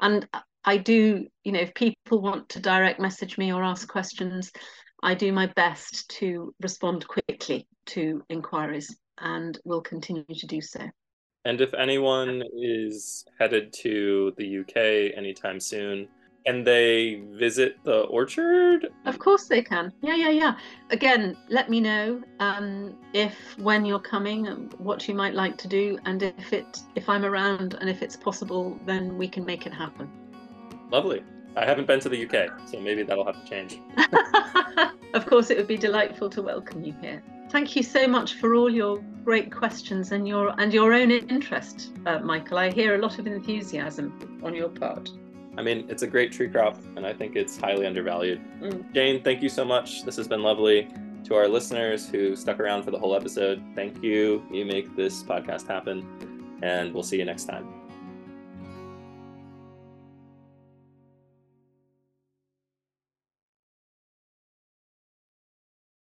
[0.00, 0.26] And
[0.64, 4.52] I do, you know, if people want to direct message me or ask questions,
[5.02, 10.80] I do my best to respond quickly to inquiries and will continue to do so.
[11.44, 16.08] And if anyone is headed to the UK anytime soon,
[16.48, 18.88] can they visit the orchard?
[19.04, 19.92] Of course they can.
[20.00, 20.56] Yeah, yeah, yeah.
[20.88, 24.46] Again, let me know um, if when you're coming,
[24.78, 28.16] what you might like to do, and if it if I'm around and if it's
[28.16, 30.10] possible, then we can make it happen.
[30.90, 31.22] Lovely.
[31.54, 33.82] I haven't been to the UK, so maybe that'll have to change.
[35.12, 37.22] of course, it would be delightful to welcome you here.
[37.50, 41.92] Thank you so much for all your great questions and your and your own interest,
[42.06, 42.56] uh, Michael.
[42.56, 45.10] I hear a lot of enthusiasm on your part.
[45.58, 48.40] I mean, it's a great tree crop, and I think it's highly undervalued.
[48.62, 48.94] Mm.
[48.94, 50.04] Jane, thank you so much.
[50.04, 50.88] This has been lovely.
[51.24, 54.46] To our listeners who stuck around for the whole episode, thank you.
[54.52, 56.06] You make this podcast happen,
[56.62, 57.77] and we'll see you next time.